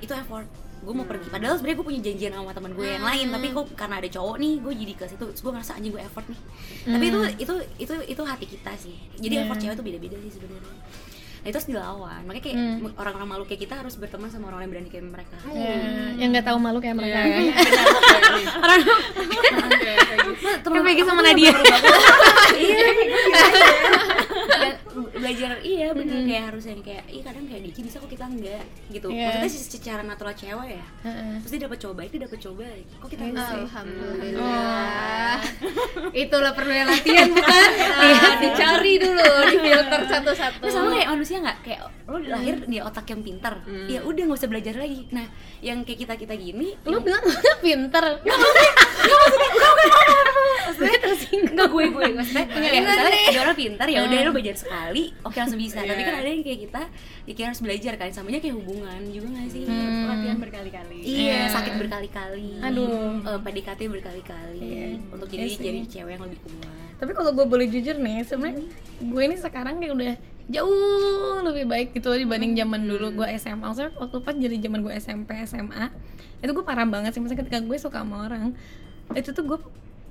[0.00, 0.50] itu effort
[0.82, 1.30] gue mau pergi.
[1.30, 4.36] Padahal sebenarnya gue punya janjian sama teman gue yang lain tapi kok karena ada cowok
[4.36, 6.40] nih gue jadi ke situ gue ngerasa anjing gue effort nih.
[6.90, 8.94] Tapi itu itu itu itu hati kita sih.
[9.16, 9.42] Jadi Iya.
[9.46, 10.74] effort cewek itu beda-beda sih sebenarnya
[11.42, 12.86] nah itu harus dilawan makanya kayak Hmm.
[12.94, 15.74] orang-orang malu kayak kita harus berteman sama orang yang berani kayak mereka Ya,
[16.16, 17.18] yang nggak tahu malu kayak mereka.
[17.18, 17.34] Iya.
[17.42, 17.54] ya.
[19.74, 20.68] Kayak gitu.
[20.68, 21.50] Kayak Peggy sama Nadia.
[22.54, 22.88] iya
[24.52, 24.74] dan
[25.12, 28.62] belajar iya bener kayak harus yang kayak iya kadang kayak Diki bisa kok kita enggak
[28.88, 29.24] gitu Iya.
[29.32, 31.34] maksudnya sih secara natural cewek ya Heeh.
[31.40, 32.64] terus dia dapat coba itu dapat coba
[33.00, 33.48] kok kita enggak Iya.
[33.48, 35.36] sih Alhamdulillah.
[36.12, 37.70] Itulah perlu latihan bukan?
[37.96, 40.64] Ah, dicari dulu, di filter satu-satu.
[40.66, 41.58] Sama kayak manusia nggak?
[41.62, 43.54] Kayak lo lahir di otak yang pintar.
[43.86, 45.08] Ya udah nggak usah belajar lagi.
[45.08, 45.26] Nah
[45.58, 48.04] yang kayak kita kita gini Lu bilang gue pinter.
[50.62, 51.52] maksudnya tersinggung.
[51.52, 55.36] nggak gue gue maksudnya ya misalnya ada orang pintar ya udah lo belajar sekali oke
[55.36, 55.78] langsung bisa.
[55.82, 56.82] Tapi kan ada yang kayak kita
[57.22, 59.62] ya kayak harus belajar kan samanya kayak hubungan juga nggak sih?
[59.68, 60.98] Latihan berkali-kali.
[61.02, 62.48] Iya sakit berkali-kali.
[62.62, 63.20] Aduh.
[63.22, 64.70] Eh, PDKT berkali-kali.
[65.08, 65.62] Untuk jadi Iya sih.
[65.62, 66.70] jadi cewek yang lebih kuat.
[66.96, 68.62] Tapi kalau gue boleh jujur nih, sebenarnya
[69.02, 70.14] gue ini sekarang kayak udah
[70.50, 73.62] jauh lebih baik gitu dibanding zaman dulu gue SMA.
[73.62, 75.84] Maksudnya waktu pas jadi zaman gue SMP, SMA,
[76.42, 77.20] itu gue parah banget sih.
[77.22, 78.56] Maksudnya ketika gue suka sama orang,
[79.14, 79.58] itu tuh gue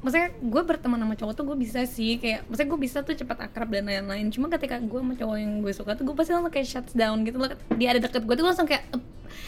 [0.02, 3.38] maksudnya gue berteman sama cowok tuh gue bisa sih kayak maksudnya gue bisa tuh cepat
[3.50, 4.34] akrab dan lain-lain.
[4.34, 7.22] Cuma ketika gue sama cowok yang gue suka tuh gue pasti langsung kayak shut down
[7.22, 7.50] gitu loh.
[7.78, 8.84] Dia ada deket gue tuh gue langsung kayak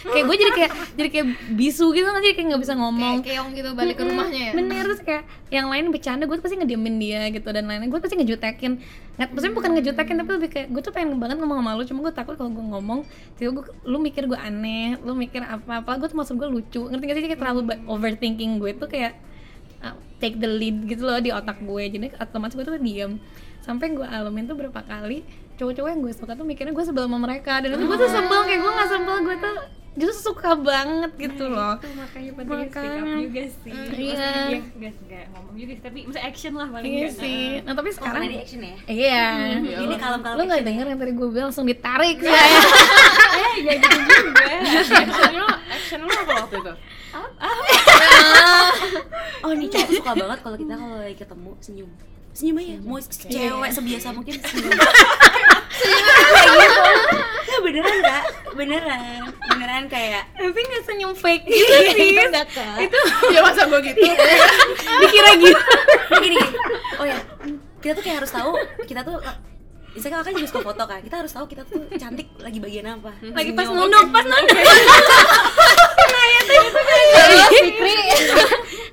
[0.04, 3.16] kayak gue jadi kayak jadi kayak bisu gitu kan jadi kayak nggak bisa ngomong.
[3.26, 4.51] Kayak keong gitu balik ke rumahnya ya.
[4.54, 7.89] bener terus kayak yang lain bercanda gue tuh pasti ngediemin dia gitu dan lain-lain.
[7.89, 8.72] Gue pasti ngejutekin.
[9.18, 11.99] Nggak maksudnya bukan ngejutekin tapi lebih kayak gue tuh pengen banget ngomong sama lu cuma
[12.06, 12.99] gue takut kalau gue ngomong
[13.41, 16.82] tiba gue lu mikir gue aneh lu mikir apa apa gue tuh maksud gue lucu.
[16.86, 17.24] Ngerti gak sih?
[17.32, 19.33] Kayak terlalu overthinking gue tuh kayak
[20.24, 21.84] take the lead gitu loh di otak gue.
[21.92, 23.20] Jadi otomatis gue tuh diem
[23.64, 25.24] sampai gue alamin tuh berapa kali
[25.64, 27.64] cowok-cowok yang gue suka tuh mikirnya gue sebel sama mereka.
[27.64, 29.55] Dan itu gue tuh sebel kayak gue nggak sebel gue tuh
[29.93, 31.78] justru suka banget gitu loh.
[31.78, 33.14] itu makanya penting speak up Makanya.
[33.22, 33.70] juga sih.
[33.78, 34.32] Mm, iya.
[34.49, 37.22] dia nggak nggak ngomong juga sih tapi maksudnya action lah paling iya nggak.
[37.22, 37.43] sih.
[37.61, 38.76] Nah tapi oh sekarang di action ya?
[38.89, 39.24] Iya.
[39.61, 40.70] Ini kalem-kalem lu nggak action ya.
[40.74, 42.18] denger yang tadi gue bilang langsung ditarik.
[42.26, 42.57] Saya
[43.38, 44.45] eh ya gitu juga.
[45.03, 46.74] Action lo action lo apa waktu itu?
[49.45, 51.89] Oh nih cowok suka banget kalau kita kalau lagi ketemu senyum.
[52.34, 52.76] Senyum aja.
[52.82, 54.74] Mau cewek sebiasa mungkin senyum
[55.80, 56.82] Kayak gitu.
[57.43, 58.24] Ya, beneran kak.
[58.53, 59.21] Beneran.
[59.49, 62.13] Beneran kayak tapi nggak senyum fake gitu sih.
[62.13, 62.78] itu enggak kak.
[62.82, 62.99] Itu
[63.34, 63.99] ya masa gue gitu?
[65.05, 65.59] Dikira gitu.
[66.21, 66.39] Gini, gini.
[66.97, 67.17] oh ya.
[67.84, 68.51] Kita tuh kayak harus tahu
[68.88, 69.17] kita tuh
[69.93, 73.13] Misalnya kakak juga suka foto kan, kita harus tahu kita tuh cantik lagi bagian apa.
[73.30, 73.93] Lagi pas Senyum.
[73.93, 74.57] nunduk pas nunduk.
[76.17, 76.82] Naya tuh itu
[77.61, 77.95] Fikri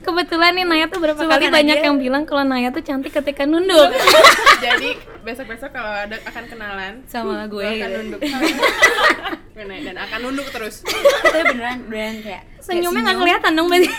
[0.05, 3.89] kebetulan nih Naya tuh berapa kali banyak yang bilang kalau Naya tuh cantik ketika nunduk.
[4.65, 7.69] Jadi besok besok kalau ada akan kenalan sama gue gue.
[7.77, 7.99] akan gitu.
[8.01, 8.21] nunduk
[9.51, 10.81] Bener, dan akan nunduk terus.
[10.87, 13.91] Tapi beneran, beneran kayak senyumnya nggak kelihatan dong berarti.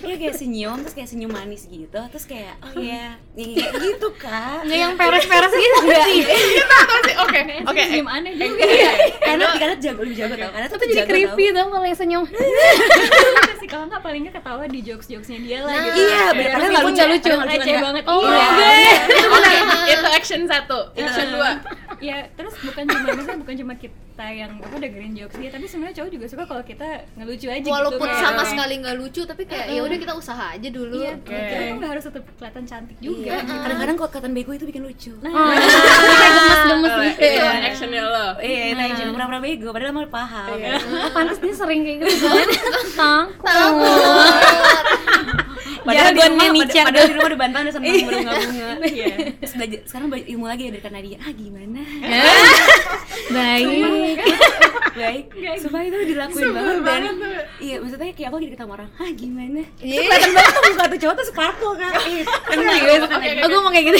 [0.00, 4.64] Iya kayak senyum, terus kayak senyum manis gitu Terus kayak, oh iya, kayak gitu kak.
[4.64, 5.78] Nggak yang peres-peres gitu.
[5.84, 6.22] Sih
[7.20, 7.82] oke oke.
[7.90, 8.64] senyum aneh juga.
[8.64, 11.98] Iya, karena karena jago lebih jago tau karena tuh itu jadi creepy tau kalau yang
[11.98, 12.24] senyum.
[13.60, 16.00] Sih kalau nggak paling nggak ketawa di jokes jokesnya dia lah gitu.
[16.00, 17.32] Iya, karena nggak lucu, lucu.
[17.34, 18.04] receh banget.
[18.06, 18.48] Oh iya.
[19.90, 21.50] itu action satu action dua.
[22.00, 23.94] Ya terus bukan cuma maksudnya bukan cuma kita
[24.26, 28.04] yang apa dengerin jokes dia tapi sebenarnya cowok juga suka kalau kita ngelucu aja Walaupun
[28.04, 30.94] gitu sama kayak- sekali nggak lucu tapi kayak ya udah kita usaha aja dulu.
[30.96, 31.32] iya Oke.
[31.32, 33.26] kita tuh nggak harus tetap kelihatan cantik juga.
[33.26, 35.12] Iya, kadang-kadang kalau kelihatan bego itu bikin lucu.
[35.18, 38.26] Nah gemes-gemes Kalau gitu itu ya actionnya lo.
[38.36, 40.46] Iya, itu action pura-pura bego, padahal mah paham.
[40.54, 40.74] Iya.
[40.78, 42.26] Oh, pantas dia sering kayak gitu.
[42.98, 43.26] Tang
[45.84, 49.06] Padahal rumah, Nietzsche pada- padahal di rumah udah bantuan udah seneng berbunga-bunga Iya.
[49.36, 51.16] Terus belajar, sekarang belajar ilmu lagi ya dari Nadia.
[51.18, 51.80] Ah gimana?
[53.36, 54.18] baik
[54.94, 55.24] Baik,
[55.58, 57.02] supaya itu dilakuin banget dan
[57.56, 59.62] Iya, maksudnya kayak aku deket sama orang Ah gimana?
[59.76, 61.26] Itu kelihatan banget tuh muka tuh cowok tuh
[61.74, 61.92] kak.
[62.04, 63.02] Iya, Serius?
[63.42, 63.98] Oh, gue mau kayak gitu.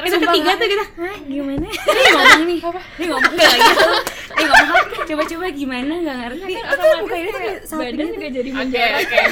[0.00, 1.66] Itu ketiga tuh kita Hah, gimana?
[1.66, 2.58] Ini ngomong nih
[2.96, 3.86] Dia ngomong kayak gitu.
[4.30, 5.92] Dia ngomong "Ah, coba-coba gimana?
[6.00, 6.52] Gak ngerti.
[6.54, 7.40] Itu muka ini tuh
[7.72, 8.84] badan juga jadi oke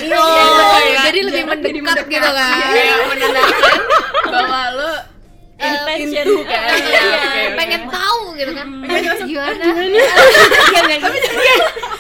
[0.09, 2.53] Oh, Iya, jadi lebih mendekat gitu kan.
[3.07, 3.81] menandakan
[4.33, 4.93] bahwa lo
[5.59, 6.71] intention into kan.
[6.71, 7.43] Iya, oke, oke.
[7.59, 8.67] pengen tahu gitu kan.
[9.29, 9.65] Gimana?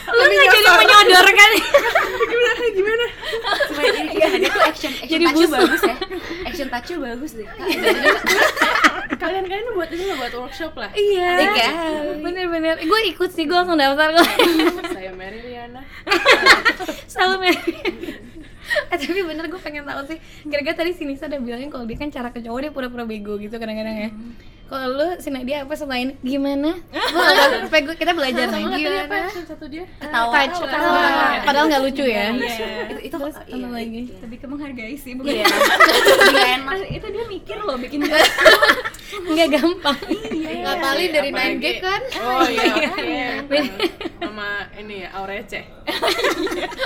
[0.08, 1.50] Lu gak jadi menyodorkan
[3.68, 5.50] Supaya ini kayak ada tuh action Action busuk.
[5.52, 5.96] bagus ya.
[6.46, 7.48] Action touch-nya bagus deh.
[9.18, 10.90] Kalian kalian buat ini buat workshop lah.
[10.94, 11.30] Iya.
[11.54, 11.70] Iya.
[12.22, 12.78] Bener-bener.
[12.82, 14.26] Gue ikut sih, gue langsung daftar kok.
[14.94, 15.82] Saya Mary Riana.
[17.12, 17.62] Selalu Mary
[18.92, 20.18] Eh tapi bener gue pengen tahu sih.
[20.48, 23.36] Kira-kira tadi si Nisa udah bilangin kalau dia kan cara ke cowok dia pura-pura bego
[23.36, 24.10] gitu kadang-kadang ya
[24.68, 26.76] Kalau lu si Nadia apa selain gimana?
[27.64, 29.16] Supaya gue- kita belajar Sama apa Gimana?
[29.24, 29.84] action satu dia?
[29.96, 30.28] Ketawa.
[30.30, 31.00] Touch, ketawa.
[31.40, 32.28] Padahal gak lucu ya.
[32.28, 32.68] Iya.
[32.84, 34.00] Itu, itu Terus iya, apa lagi?
[34.04, 34.16] iya.
[34.20, 35.46] lebih ke menghargai sih bukan Iya,
[36.28, 36.76] Nggak enak.
[36.90, 37.98] Itu dia mikir loh bikin
[39.32, 39.98] Nggak gampang.
[40.36, 42.02] Ngapalin dari Apalagi- 9G kan?
[42.20, 43.24] oh iya.
[44.20, 45.64] Sama ini ya Aurece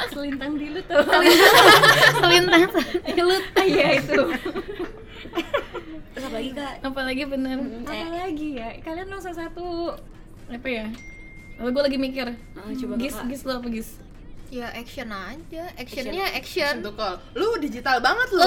[0.09, 1.03] selintang di lu tuh.
[2.15, 2.63] Selintang.
[3.19, 4.23] Lu iya itu
[6.13, 6.73] Terus apa lagi kak?
[6.85, 7.57] apalagi bener.
[7.89, 8.69] Apa lagi ya?
[8.85, 9.97] Kalian salah satu.
[10.53, 10.87] Apa ya?
[11.57, 12.27] Kalau gue lagi mikir.
[12.59, 13.29] Oh, coba gis kakak.
[13.33, 13.91] gis lo apa gis
[14.53, 17.17] ya action aja actionnya action Untuk call.
[17.33, 18.45] Lu digital banget lu.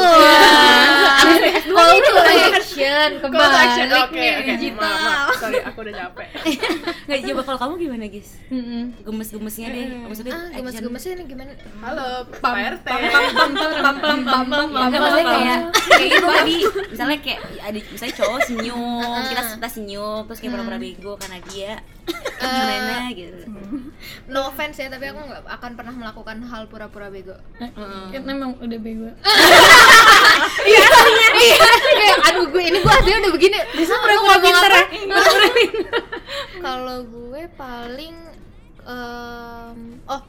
[1.66, 3.86] kalau itu action to action.
[3.90, 4.22] nih oke.
[4.54, 5.34] digital Maaf, maaf.
[5.42, 6.28] Sorry, aku udah capek.
[7.10, 8.94] Nggak, coba kalau kamu gimana guys Mm-mm.
[9.02, 10.58] gemes-gemesnya deh maksudnya ah action.
[10.62, 11.52] gemes-gemesnya nih gimana
[11.82, 12.86] Halo, Pak RT.
[12.86, 16.56] Nggak, maksudnya kayak kayak gitu tadi
[16.94, 21.82] misalnya kayak ada misalnya cowok senyum kita kita senyum terus kayak pura-pura bego karena dia
[22.06, 23.42] gimana gitu.
[24.30, 27.34] no offense ya tapi aku nggak akan pernah melakukan hal pura-pura bego.
[27.58, 29.10] Kan emang udah bego.
[30.66, 30.82] Iya
[31.96, 33.58] kayak aduh gue ini gue aslinya udah begini.
[33.78, 34.86] Bisa pura-pura pinter ya?
[36.66, 38.16] kalau gue paling
[38.86, 40.22] em, oh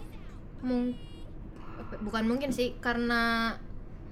[0.64, 0.96] mung
[2.02, 3.54] bukan mungkin sih karena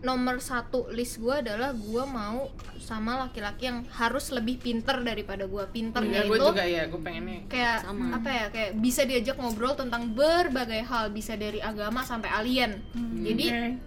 [0.05, 5.65] nomor satu list gue adalah gue mau sama laki-laki yang harus lebih pinter daripada gue
[5.67, 7.41] pinternya Iya, gue itu juga ya, gue pengennya.
[7.47, 8.05] kayak Sama.
[8.15, 12.77] apa ya kayak bisa diajak ngobrol tentang berbagai hal bisa dari agama sampai alien
[13.17, 13.81] jadi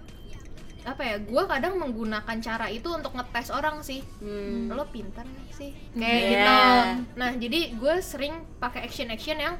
[0.83, 4.71] apa ya gue kadang menggunakan cara itu untuk ngetes orang sih Hmm.
[4.71, 6.31] lo pintar nih sih kayak Yeah.
[6.31, 6.55] gitu
[7.13, 9.59] nah jadi gue sering pakai action action yang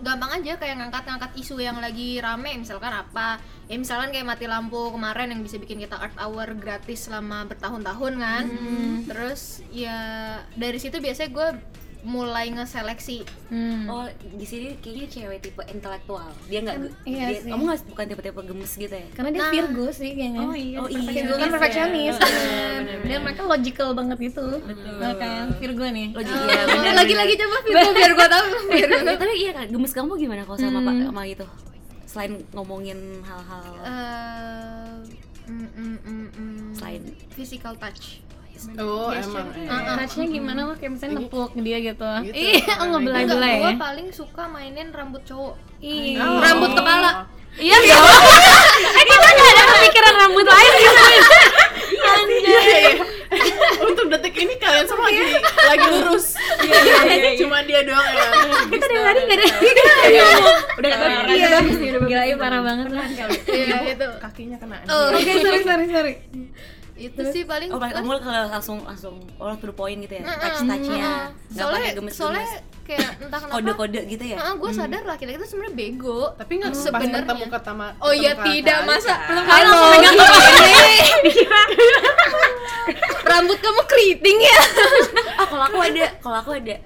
[0.00, 3.40] gampang aja kayak ngangkat-ngangkat isu yang lagi rame misalkan apa?
[3.70, 8.14] Ya misalkan kayak mati lampu kemarin yang bisa bikin kita art hour gratis selama bertahun-tahun
[8.18, 8.44] kan.
[9.06, 9.98] Terus ya
[10.58, 11.48] dari situ biasanya gue
[12.02, 13.84] mulai ngeseleksi Hmm.
[13.84, 16.30] Oh, di sini kayaknya cewek tipe intelektual.
[16.46, 17.50] Dia nggak, iya dia, sih.
[17.50, 19.06] kamu nggak bukan tipe-tipe gemes gitu ya?
[19.10, 19.50] karena dia Nah.
[19.50, 21.02] Virgo sih kayaknya oh iya Oh iya.
[21.04, 22.16] Virgo kan perfeksionis
[23.02, 24.96] dan mereka logical banget gitu Betul.
[24.96, 28.62] Nah, kan Virgo nih Lo juga ya, bener, lagi-lagi coba Virgo biar gue tahu gue
[28.70, 28.88] bener.
[29.12, 30.86] Tapi iya kan, gemes kamu gimana kalau sama Hmm.
[30.86, 31.46] pak sama itu?
[32.06, 34.94] Selain ngomongin hal-hal Eh,
[35.46, 38.22] mm, mm, mm, mm, Selain- physical touch
[38.76, 39.46] Oh, emang.
[39.96, 42.34] Touchnya gimana lo kayak misalnya Ini- nepuk dia gitu Gitu.
[42.34, 46.20] iya Enggak, belai gue ya paling suka mainin rambut cowok Iya.
[46.20, 46.38] Oh.
[46.38, 47.10] Rambut kepala.
[47.52, 48.04] Iya dong.
[48.98, 51.02] eh kita ada kepikiran rambut lain gitu.
[52.30, 52.92] Iya, iya.
[53.80, 55.22] Untuk detik ini kalian semua lagi
[55.60, 56.34] lagi lurus.
[57.36, 58.32] Cuma dia doang yang
[58.66, 59.46] Kita dari tadi nggak ada.
[60.74, 61.48] udah kata Iya.
[62.00, 63.06] Gila iya parah banget lah.
[63.46, 64.08] Iya itu.
[64.18, 64.76] kakinya kena.
[64.86, 66.14] Oh, Oke sorry sorry sorry.
[67.00, 70.36] Itu sih paling Oh, kamu kalau langsung langsung orang to the point gitu ya, Mm-mm.
[70.36, 71.10] touch touchnya,
[71.48, 72.48] nggak soalnya pakai gemes soalnya
[72.84, 73.54] kayak entah kenapa.
[73.56, 74.36] Kode-kode gitu ya.
[74.36, 76.20] gue sadar laki-laki itu sebenarnya bego.
[76.34, 77.00] Tapi nggak Sebenarnya.
[77.00, 77.22] sebenarnya.
[77.24, 77.86] ketemu ketemu.
[78.02, 81.32] oh iya tidak masa belum kali langsung megang ini
[83.24, 84.60] rambut kamu keriting ya?
[85.38, 86.76] Ah, kalau aku ada, kalau aku ada.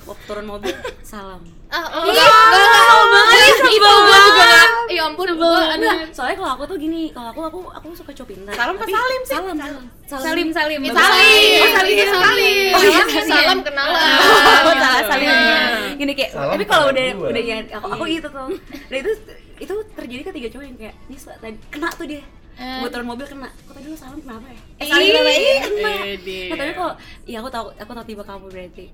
[0.00, 1.40] Waktu turun mobil salam.
[1.70, 3.38] ah oh, enggak enggak banget
[3.70, 7.40] itu gue juga nggak ya ampun gue Enggak, soalnya kalau aku tuh gini, kalau aku
[7.44, 8.52] aku aku suka cowok pintar.
[8.52, 9.32] Salam tapi- salim sih?
[9.32, 9.82] Salam, salam.
[10.04, 10.80] Salim salim.
[10.82, 10.98] Bagus.
[10.98, 12.66] salim Oh, salim, Iya, salim.
[12.74, 15.06] salim salam kenalan Oh, salah Iya.
[15.06, 15.30] salim.
[15.96, 18.48] Gini kayak, Salam tapi kalau salam udah udah yang aku aku gitu tuh.
[18.90, 19.10] Dan itu
[19.60, 22.22] itu terjadi ke tiga cowok yang kayak, "Nih, tadi kena tuh dia."
[22.80, 23.48] Buat turun mobil kena.
[23.64, 24.60] Kok tadi lu salam kenapa ya?
[24.76, 25.40] Eh, salim kenapa ya?
[25.62, 25.92] Kena.
[26.02, 26.48] Eh.
[26.48, 26.92] Nah, tapi kok
[27.24, 28.86] ya aku tahu aku tahu tipe kamu berarti.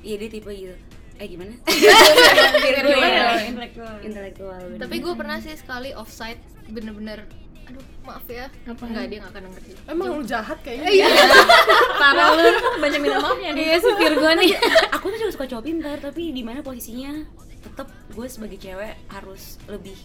[0.00, 0.76] Iya dia tipe gitu.
[1.14, 1.54] Eh gimana?
[3.46, 4.60] Intelektual Intelektual.
[4.66, 4.80] bener.
[4.80, 7.24] tapi gue pernah sih sekali offside bener-bener
[7.64, 8.84] aduh maaf ya Apa?
[8.84, 10.88] enggak dia nggak akan ngerti Emang lu jahat kayaknya.
[10.92, 11.08] iya
[12.02, 12.44] Parah lu.
[12.82, 14.52] banyak minta maafnya nih Iya si Virgo nih.
[14.92, 17.24] aku tuh juga suka cowok pintar tapi di mana posisinya
[17.58, 19.96] tetap gue sebagai cewek harus lebih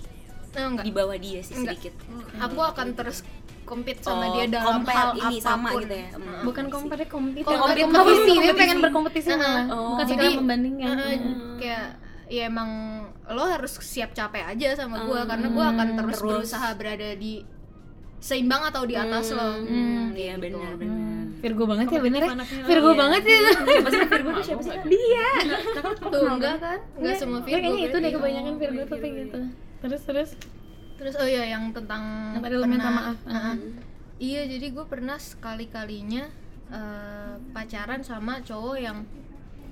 [0.50, 1.78] Eh, enggak di bawah dia sih Enggak.
[1.78, 1.94] sedikit
[2.40, 3.22] aku akan terus
[3.62, 6.42] compete sama Oh, dia dalam hal ini apa pun sama gitu ya Hmm.
[6.44, 7.46] Bukan kompetisi kompetisi.
[7.46, 7.88] Oh, kompetisi.
[7.88, 8.34] kompetisi.
[8.40, 9.66] Dia pengen berkompetisi malah.
[9.68, 9.94] Oh.
[9.94, 10.96] Bukan Jadi, membandingkan.
[10.98, 11.20] Eh,
[11.58, 11.86] kayak
[12.28, 12.70] ya emang
[13.28, 16.34] lo harus siap capek aja sama gue karena gue akan terus, terus.
[16.42, 17.42] berusaha berada di
[18.20, 21.08] seimbang atau di atas lo Hmm, iya benar benar.
[21.40, 22.30] Virgo banget ya bener ya.
[22.34, 22.64] anaknya.
[22.66, 23.00] Virgo Iya.
[23.00, 23.40] banget ya.
[23.64, 24.72] Siapa sih Virgo tuh siapa sih?
[24.86, 25.30] Dia.
[26.04, 29.40] tuh enggak kan enggak semua Virgo kayaknya itu deh kebanyakan Virgo tuh kayak gitu.
[29.80, 30.30] Terus terus.
[31.00, 33.18] Terus oh iya yang tentang Yang tadi lo minta pernah- maaf.
[33.26, 33.56] Heeh.
[34.20, 36.28] iya jadi gue pernah sekali kalinya
[37.50, 38.98] pacaran sama cowok yang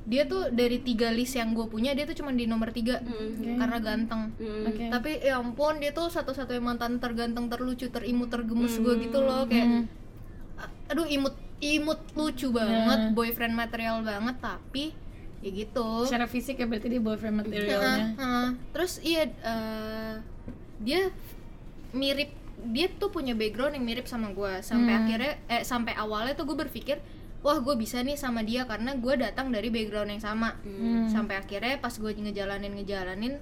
[0.03, 3.03] dia tuh dari tiga list yang gue punya dia tuh cuma di nomor tiga
[3.37, 4.63] karena ganteng Hmm.
[4.65, 4.87] Oke.
[4.87, 9.83] tapi ya ampun dia tuh satu-satunya mantan terganteng terlucu terimut tergemes gue gitu loh kayak
[10.55, 14.95] a- aduh imut imut lucu banget boyfriend material banget tapi
[15.37, 17.77] ya gitu Secara fisik ya berarti dia boyfriend materialnya.
[17.77, 18.47] Heeh, heeh.
[18.71, 20.13] terus iya eh,
[20.81, 21.09] dia
[21.95, 26.49] mirip dia tuh punya background yang mirip sama gue sampai akhirnya eh sampai awalnya tuh
[26.49, 26.97] gue berpikir
[27.45, 30.57] wah gue bisa nih sama dia karena gue datang dari background yang sama.
[31.07, 33.37] Sampai akhirnya pas gue ngejalanin ngejalanin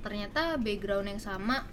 [0.00, 1.66] ternyata background yang sama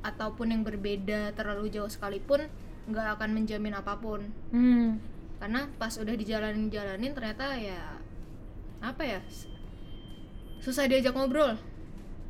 [0.00, 2.48] ataupun yang berbeda terlalu jauh sekalipun
[2.88, 4.32] nggak akan menjamin apa pun.
[4.50, 4.98] Hmm.
[5.40, 7.96] karena pas udah dijalanin jalanin ternyata ya
[8.84, 9.24] apa ya
[10.60, 11.56] susah diajak ngobrol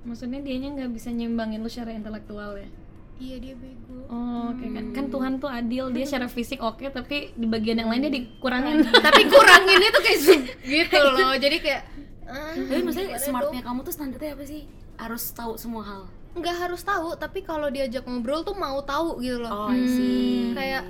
[0.03, 2.68] maksudnya dianya nggak bisa nyimbangin lu secara intelektual ya?
[3.20, 4.01] Iya dia bego.
[4.09, 7.92] Oh oke kan kan Tuhan tuh adil dia secara fisik oke tapi di bagian yang
[7.92, 8.80] lain dia dikurangin.
[9.07, 10.20] Tapi kuranginnya tuh kayak
[10.64, 11.82] gitu loh jadi kayak
[12.24, 13.66] ah, tapi maksudnya gimana smartnya dong?
[13.68, 14.61] kamu tuh standarnya apa sih?
[14.96, 16.03] Harus tahu semua hal.
[16.32, 19.68] Nggak harus tahu tapi kalau diajak ngobrol tuh mau tahu gitu loh.
[19.68, 20.57] Oh see.
[20.57, 20.88] Kayak-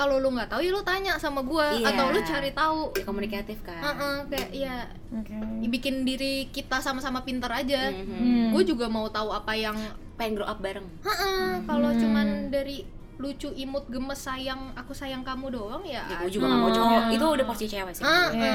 [0.00, 1.92] kalau lu nggak tahu ya lu tanya sama gua Iya.
[1.92, 2.80] atau lu cari tahu.
[2.96, 3.76] Ya, komunikatif kan?
[3.78, 4.74] Heeh, kayak ya
[5.12, 5.36] oke.
[5.68, 7.92] Bikin diri kita sama-sama pintar aja.
[7.92, 8.08] Mhm.
[8.10, 8.48] Hmm.
[8.50, 9.76] gue juga mau tahu apa yang
[10.16, 10.88] pengen grow up bareng.
[11.04, 12.82] Heeh, kalau cuman dari
[13.20, 17.02] lucu imut gemes sayang aku sayang kamu doang ya ya gue juga gak mau cowok.
[17.12, 18.02] Itu udah porsi cewek sih.
[18.02, 18.52] Iya.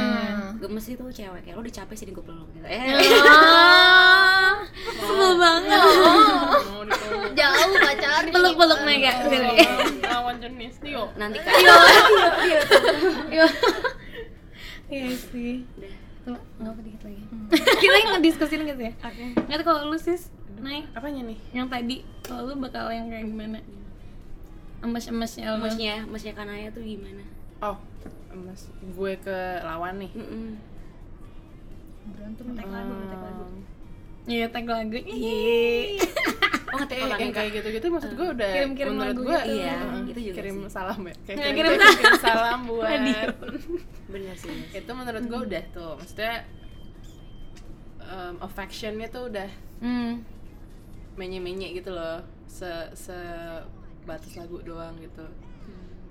[0.58, 2.66] gemes itu cewek kayak lo udah capek sih gue peluk gitu.
[2.66, 2.82] Eh.
[4.98, 5.82] Sebel banget.
[6.74, 9.12] Mau dipeluk jauh pacarnya peluk peluk mega
[10.10, 11.54] lawan jenis Tio nanti kan
[13.30, 13.46] Iya.
[14.90, 15.66] Iya sih.
[16.26, 17.22] Nggak apa dikit lagi.
[17.82, 18.94] Kita yang ngediskusin gitu ya.
[19.02, 19.26] Oke.
[19.46, 20.90] Nggak tahu kalau lu sis, naik.
[20.98, 21.38] apanya nih?
[21.54, 21.96] Yang tadi,
[22.26, 23.60] kalau lu bakal yang kayak gimana?
[24.86, 25.62] Emas-emasnya lu.
[25.62, 27.24] masnya masnya kanaya tuh gimana
[27.60, 27.78] oh
[28.38, 30.60] mas gue ke lawan nih Mm-mm.
[32.08, 33.44] berantem tag lagu tag lagu
[34.26, 34.98] Iya, tag lagu.
[34.98, 36.02] Iya.
[36.66, 39.54] oh ngetek eh, orang yang kayak gitu-gitu maksud gue udah Kirim-kirim menurut lagu gue gitu.
[39.56, 40.72] Iya, heeh, itu juga kirim sih.
[40.72, 43.78] salam ya kayak Ya, kirim, kirim kirim salam buat bener sih
[44.08, 44.58] bener sih.
[44.74, 46.34] itu menurut gue udah tuh maksudnya
[48.02, 50.24] em, affectionnya tuh udah Hmm.
[51.14, 53.14] menye-menye gitu loh se se
[54.06, 55.26] batas lagu doang gitu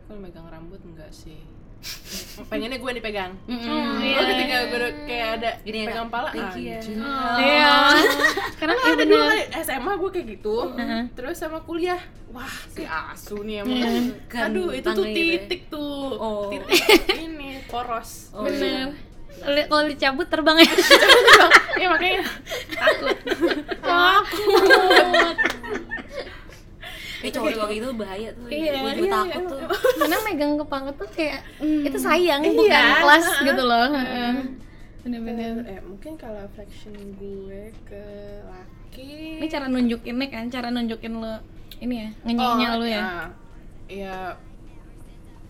[0.05, 1.39] kalau megang rambut enggak sih
[2.49, 4.01] pengennya gue yang dipegang Mm-mm.
[4.01, 6.81] Gue ketika gue udah kayak ada Gini pegang pala Thank you ya.
[6.81, 6.97] anjing.
[6.97, 7.69] Iya.
[7.69, 8.17] Karena
[8.57, 9.37] Karena iya ada dulu bener.
[9.45, 11.03] kan SMA gue kayak gitu Heeh.
[11.13, 15.37] Terus sama kuliah Wah si asu nih emang Kan Aduh itu tuh gitu ya.
[15.37, 16.49] titik tuh Oh.
[16.49, 16.83] Titik
[17.21, 18.97] ini poros Oh, Bener.
[19.45, 20.71] Li- Kalau dicabut terbang ya.
[21.77, 22.23] Iya makanya
[22.73, 23.17] takut
[23.85, 25.37] Takut.
[27.25, 28.47] Eh cowok cowok itu bahaya tuh.
[28.53, 29.51] Iya, gue juga iya, takut iya.
[29.51, 29.61] tuh.
[29.97, 32.53] Karena megang kepala tuh kayak itu sayang Iya.
[32.53, 33.87] bukan kelas gitu loh.
[33.91, 34.33] Heeh.
[35.05, 35.55] Bener-bener.
[35.65, 38.05] Eh mungkin kalau affection gue ke
[38.45, 41.41] laki Ini cara nunjukinnya kan, cara nunjukin lo
[41.83, 43.03] ini ya, ngenyenya Oh, lo ya.
[43.91, 44.17] Iya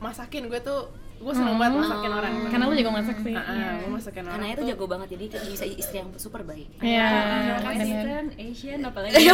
[0.01, 2.51] Masakin gue tuh Gue seneng banget masakin orang Hmm.
[2.51, 3.35] Karena lo juga masak sih.
[3.35, 6.69] Ah, gue masakin orang Karena itu tuh jago banget jadi bisa istri yang super baik.
[6.79, 7.59] Iya, bener.
[7.65, 9.33] Western, Asian, apalagi Iya,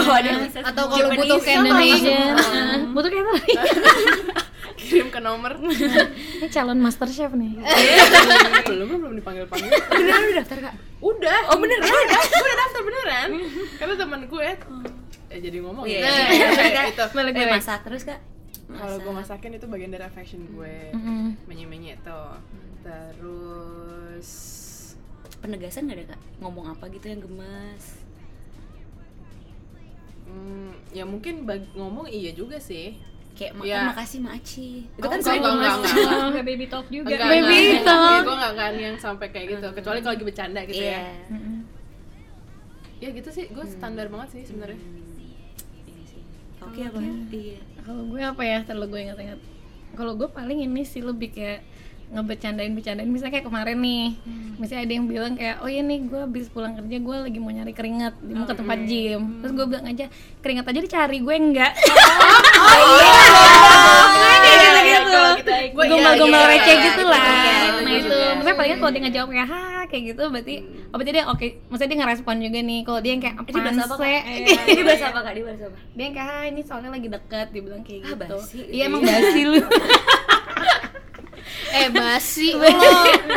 [0.63, 2.79] atau kalau butuh Heeh.
[2.91, 3.35] Butuh kayak apa?
[4.77, 7.59] Kirim ke nomor Ini calon master chef nih.
[8.65, 10.75] Belum belum dipanggil-panggil Beneran udah daftar kak?
[11.01, 11.85] Udah Oh beneran?
[11.85, 13.29] Udah, udah daftar beneran
[13.77, 14.51] Karena teman gue
[15.31, 16.11] eh, jadi ngomong Iya, ya.
[16.33, 16.83] iya.
[17.31, 18.19] Eh masak terus kak?
[18.73, 21.35] Kalau gue masakin itu bagian dari affection gue Mm-mm.
[21.45, 22.39] Menye-menye tuh
[22.81, 24.29] Terus
[25.37, 26.21] Penegasan gak ada kak?
[26.39, 27.85] Ngomong apa gitu yang gemes?
[30.25, 32.95] hmm, Ya mungkin bag- ngomong iya juga sih
[33.31, 33.81] Kayak makan Ya.
[33.89, 34.69] makasih makci.
[34.91, 35.71] Itu Oh, kan enggak, sering enggak, gemes.
[35.73, 36.29] enggak, enggak.
[36.29, 38.21] Nggak baby talk juga Enggak, Baby enggak, talk.
[38.21, 40.93] Gue gak akan yang sampai kayak gitu Kecuali kalau lagi bercanda gitu Iya.
[40.93, 41.57] ya Mm-mm.
[43.01, 46.19] Ya gitu sih, gue standar banget sih sebenarnya Iya.
[46.61, 46.99] Oke apa?
[47.33, 47.59] Iya.
[47.85, 48.59] Kalau gue apa ya?
[48.67, 49.41] Terlalu gue ingat-ingat.
[49.97, 51.61] Kalau gue paling ini sih lebih kayak
[52.11, 53.07] ngebecandain bercandain.
[53.07, 54.07] Misalnya kayak kemarin nih
[54.61, 57.49] misalnya ada yang bilang kayak oh iya nih gue habis pulang kerja gue lagi mau
[57.55, 59.23] nyari keringat mau ke tempat gym.
[59.41, 60.07] Terus gue bilang aja
[60.43, 61.73] keringat aja dicari gue enggak.
[61.75, 64.30] Kayak gitu gitu
[65.11, 67.21] Gua iya, gombal-gombal iya, receh iya, gitu iya, lah.
[67.21, 68.13] Iya, nah iya, itu.
[68.13, 68.29] iya.
[68.33, 70.55] maksudnya paling kalau dia ngejawab kayak ha kayak gitu berarti
[70.87, 72.81] oh berarti dia oke maksudnya dia ngerespon juga nih.
[72.83, 74.23] Kalau dia yang kayak apa Ini bahasa apa kak?
[74.71, 75.05] Ini bahasa
[75.67, 75.77] apa?
[75.91, 78.37] dia yang kayak "Ah, ini soalnya lagi deket dia bilang kayak Ah, gitu.
[78.37, 78.59] basi.
[78.69, 79.61] iya emang basi lu.
[81.71, 82.49] Eh basi.
[82.53, 82.67] Lo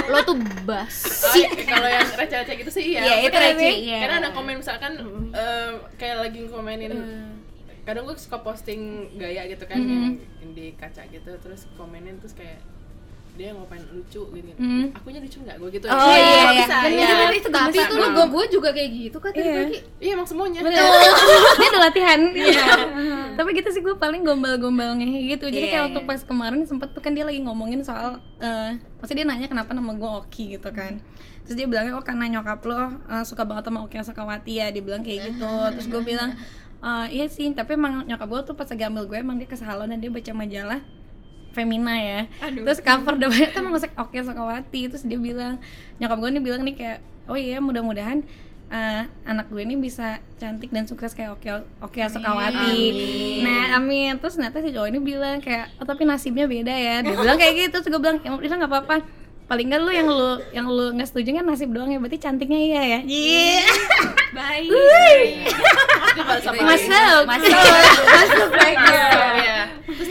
[0.09, 1.41] lo tuh basi.
[1.45, 3.01] Oh, kalau yang receh-receh gitu sih iya.
[3.03, 3.97] Iya, itu Karena- receh, iya.
[4.01, 4.91] Karena ada komen misalkan
[5.29, 6.91] em, kayak lagi komenin
[7.83, 8.81] kadang gue suka posting
[9.13, 10.15] gaya gitu kan yang
[10.51, 12.59] di kaca gitu terus komenin terus kayak
[13.33, 14.61] dia ngapain lucu gitu, -gitu.
[14.61, 14.93] Mm.
[14.93, 16.53] akunya lucu nggak gue gitu Oh, iya, Nggak iya.
[16.53, 17.07] bisa Bener, iya.
[17.09, 18.13] bener, itu tapi banget.
[18.13, 19.55] gue gue juga kayak gitu kan tadi Iya.
[19.57, 20.77] pagi iya emang semuanya Bener.
[21.57, 22.19] dia ada latihan
[23.37, 25.87] tapi gitu sih gue paling gombal-gombal ngehe gitu jadi Iya, kayak iya.
[25.89, 29.73] waktu pas kemarin sempet tuh kan dia lagi ngomongin soal eh maksudnya dia nanya kenapa
[29.73, 31.01] nama gue Oki gitu kan
[31.41, 32.77] terus dia bilangnya oh karena nyokap lo
[33.09, 36.37] eh, suka banget sama Oki Sukawati ya dia bilang kayak gitu terus gue bilang
[36.83, 39.55] "Eh, iya sih tapi emang nyokap gue tuh pas lagi ambil gue emang dia ke
[39.55, 40.83] salon dan dia baca majalah
[41.53, 42.19] Femina ya.
[42.65, 45.61] Terus cover depannya kan ngusik Oki Sukawati terus dia bilang
[46.01, 48.25] nyokap gue nih bilang nih kayak oh iya mudah-mudahan
[48.67, 51.47] eh, anak gue ini bisa cantik dan sukses kayak oke
[51.79, 52.81] oke Sukawati
[53.45, 54.17] nah amin.
[54.17, 56.99] Terus ternyata si cowok ini bilang kayak oh, tapi nasibnya beda ya.
[56.99, 58.95] Dia bilang kayak gitu terus gue bilang ya udah nggak apa-apa.
[59.45, 62.59] Paling nggak lu yang lu yang lu nggak setuju kan nasib doang ya berarti cantiknya
[62.59, 62.99] iya ya.
[63.05, 63.61] Iya.
[64.33, 64.77] Baik Itu
[65.61, 65.83] bahasa
[66.15, 66.61] Melayu.
[66.61, 67.51] masuk Masuk.
[68.07, 69.57] masuk baik Iya.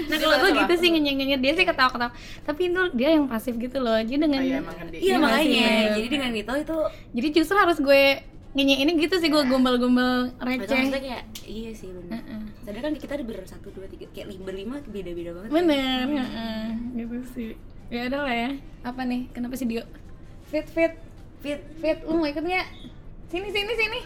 [0.05, 2.13] nah kalau gue gitu sih ngenyeng dia sih ketawa-ketawa.
[2.43, 3.97] Tapi itu dia yang pasif gitu loh.
[3.97, 5.71] Jadi dengan Oh, iya, kan dia- iya Iya, makanya.
[5.95, 6.77] jadi dengan itu itu
[7.13, 8.03] jadi justru harus gue
[8.53, 10.69] ngenyeng ini gitu sih gue gombal-gombal receh.
[10.69, 12.13] maksudnya kayak iya sih bener.
[12.15, 12.41] Heeh.
[12.63, 15.51] Padahal kan kita ada ber satu dua tiga kayak li- berlima beda-beda banget.
[15.51, 17.51] bener heeh, gitu sih.
[17.89, 18.51] Ya udah lah ya.
[18.83, 19.29] Apa nih?
[19.31, 19.85] Kenapa sih Dio?
[20.47, 20.93] Fit fit.
[21.41, 21.61] Fit.
[21.75, 21.99] fit.
[22.05, 22.67] Lu mau ikut nggak
[23.33, 24.01] sini sini sini.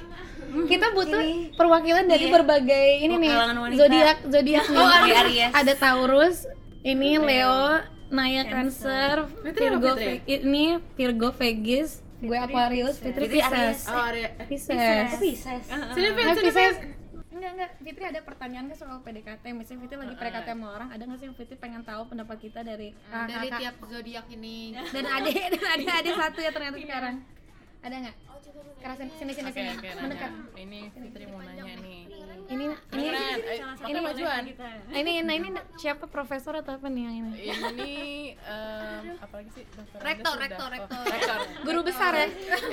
[0.47, 1.51] Kita butuh Sini.
[1.53, 2.33] perwakilan dari Iya.
[2.33, 3.33] berbagai ini nih
[3.75, 4.65] zodiak zodiak.
[4.79, 5.51] Oh, Aries.
[5.51, 6.37] Ada Taurus
[6.81, 7.83] ini Leo.
[8.07, 9.27] Naya Cancer.
[9.43, 13.91] Virgo ini Virgo Vegas gue Aquarius Fitri Fitri Pisces.
[13.91, 13.99] Oh.
[14.47, 15.11] Pisces.
[15.19, 15.63] Pisces.
[15.93, 16.77] Sini, Fit, Nah, sini, Pisces.
[17.29, 17.71] Enggak enggak.
[17.83, 21.27] Fitri ada pertanyaan kan soal PDKT misalnya Fitri lagi PDKT sama orang ada nggak sih
[21.27, 23.61] yang Fitri pengen tahu pendapat kita dari ah, dari kakak.
[23.61, 24.73] tiap zodiak ini.
[24.73, 27.15] Dan ada dan ada ada satu ya ternyata sekarang
[27.81, 28.17] ada nggak
[28.77, 30.31] kerasin sini sini sini oke, mendekat.
[30.55, 31.77] Ini Fitri mau nanya nih.
[31.77, 31.97] ini
[32.47, 34.43] ini Beneran, eh, oke majuan.
[34.93, 37.93] ini nah ini siapa profesor atau apa nih yang ini Ini
[38.39, 39.65] em, apalagi sih?
[39.99, 40.95] Rektor, rektor, rektor.
[40.97, 41.39] Oh, rektor.
[41.65, 42.29] guru besar ya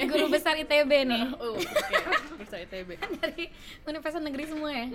[0.06, 1.96] guru besar ITB nih Oh, oke.
[2.38, 2.90] Bursa ITB.
[3.22, 3.50] dari
[3.84, 4.86] universitas negeri semua ya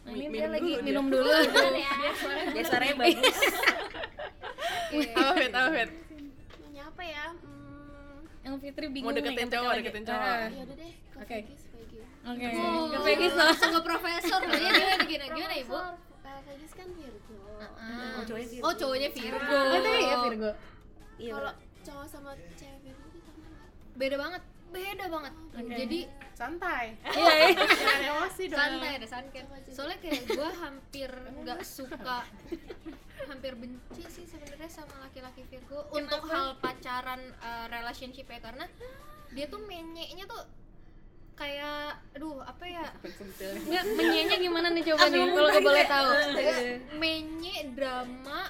[0.00, 1.28] nah, ini dia minum lagi dulu minum dulu
[2.56, 3.36] Dia suaranya bagus.
[4.88, 5.10] Fit?
[5.52, 5.90] Apa Fit?
[6.58, 7.26] Nanya apa ya?
[7.36, 7.59] Hmm,
[8.40, 9.80] yang Fitri bingung Mau deketin nih, cowok, lagi.
[9.80, 10.24] deketin cowok.
[10.26, 11.36] Ah, ya udah deh, ke Oke.
[11.36, 12.08] Vegas, Vegas.
[12.22, 15.78] oke Oh, ke Vegas langsung ke profesor loh ya gimana gimana gimana ibu
[16.40, 17.36] Vegas kan Virgo.
[17.60, 18.16] Ah.
[18.16, 18.62] Oh, cowoknya Virgo.
[18.62, 20.50] oh cowoknya Virgo oh ya Virgo
[21.16, 21.32] Iya.
[21.34, 23.68] Kalau cowok sama cewek Virgo itu sama nggak?
[23.94, 25.32] beda banget beda banget.
[25.60, 26.00] Jadi
[26.32, 26.96] Santai.
[27.12, 27.66] iya iya.
[28.08, 28.56] Emosi dong.
[28.56, 32.24] santai ada santai soalnya kayak gue hampir nggak suka
[33.28, 38.40] hampir benci sih sebenarnya sama laki-laki Virgo untuk hal pacaran uh, relationship ya.
[38.40, 38.64] Karena
[39.30, 40.40] dia tuh menyeknya tuh
[41.36, 42.86] kayak aduh apa ya?
[43.68, 46.10] Nggak menyenya gimana nih coba nih kalau gue boleh tahu?
[46.96, 48.40] menye drama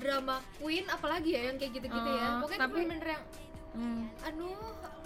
[0.00, 2.40] drama queen apalagi ya yang kayak gitu-gitu ya.
[2.40, 3.24] Oh, pokoknya tapi- tapi bener yang
[3.72, 4.02] Hmm.
[4.20, 4.58] aduh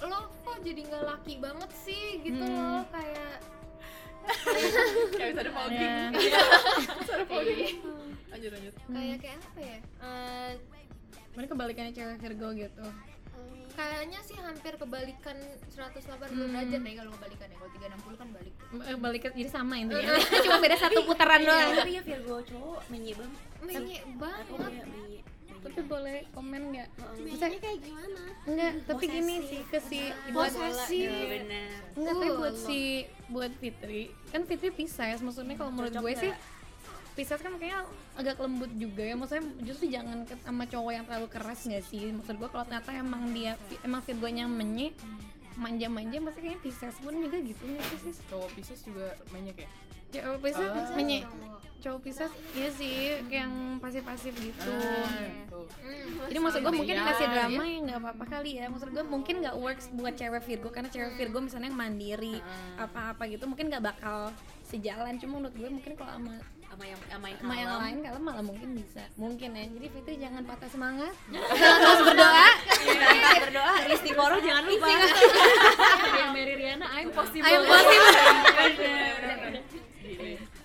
[0.03, 2.55] lo kok jadi nggak laki banget sih gitu Hmm.
[2.55, 3.35] loh kayak
[5.13, 5.85] Kayak bisa ada fogging.
[6.17, 6.41] Iya.
[6.97, 7.77] Bisa ada fogging.
[8.27, 8.75] Lanjut lanjut.
[8.89, 10.51] kayak kayak apa ya Eh,
[11.31, 12.87] Mana kebalikannya cewek Virgo gitu
[13.75, 15.35] kayaknya sih hampir kebalikan
[15.67, 16.55] 180 Hmm.
[16.55, 20.15] derajat deh kalau kebalikan ya kalau 360 kan balik Eh, balik jadi sama intinya
[20.47, 23.41] cuma beda satu putaran doang Tapi ya Virgo cowok menye banget.
[23.61, 24.15] menye Aku
[24.57, 24.87] banget.
[25.65, 26.89] Tapi boleh komen nggak?
[27.25, 28.23] Mainnya kayak gimana?
[28.45, 30.01] enggak tapi gini sih ke si
[30.37, 30.53] buat.
[30.93, 31.69] Iya benar.
[31.97, 32.81] enggak tapi buat si
[33.33, 34.03] buat Fitri.
[34.29, 36.33] Kan Fitri Pisces maksudnya kalau menurut gue sih
[37.15, 37.89] Pisces kan kayaknya
[38.19, 39.15] agak lembut juga ya.
[39.17, 42.13] Maksudnya justru jangan ke, sama cowok yang terlalu keras nggak sih?
[42.13, 44.93] Maksud gue kalau ternyata emang dia emang Virgonya menye
[45.55, 49.71] manja-manja pasti kayaknya Pisces pun juga gitu nggak sih Cowok Pisces juga banyak ya?
[50.11, 50.95] Cowok Pisces Oh.
[50.95, 51.21] menye
[51.79, 52.93] cowok Pisces iya sih
[53.25, 54.73] kayak yang pasif-pasif gitu.
[54.73, 55.69] Ah, tuh.
[55.79, 57.35] Hmm, jadi maksud gue mungkin Iya, dikasih iya.
[57.35, 58.65] drama ya nggak apa-apa kali ya.
[58.67, 62.85] Maksud gue mungkin nggak works buat cewek Virgo karena cewek Virgo misalnya yang mandiri Ah.
[62.85, 64.33] apa-apa gitu mungkin nggak bakal
[64.63, 65.17] sejalan.
[65.19, 66.35] Cuma menurut gue mungkin kalau sama
[66.65, 69.05] Sama yang sama yang sama yang lain kalau malah mungkin bisa.
[69.15, 69.65] Mungkin ya.
[69.69, 71.15] Jadi Fitri jangan patah semangat.
[71.85, 72.49] Terus berdoa.
[72.83, 73.75] Iya, berdoa.
[73.93, 74.89] Istiqoroh jangan lupa.
[74.89, 77.45] ya Mary Riana I'm possible.
[77.45, 78.11] Ayo possible
[80.05, 80.64] Amen.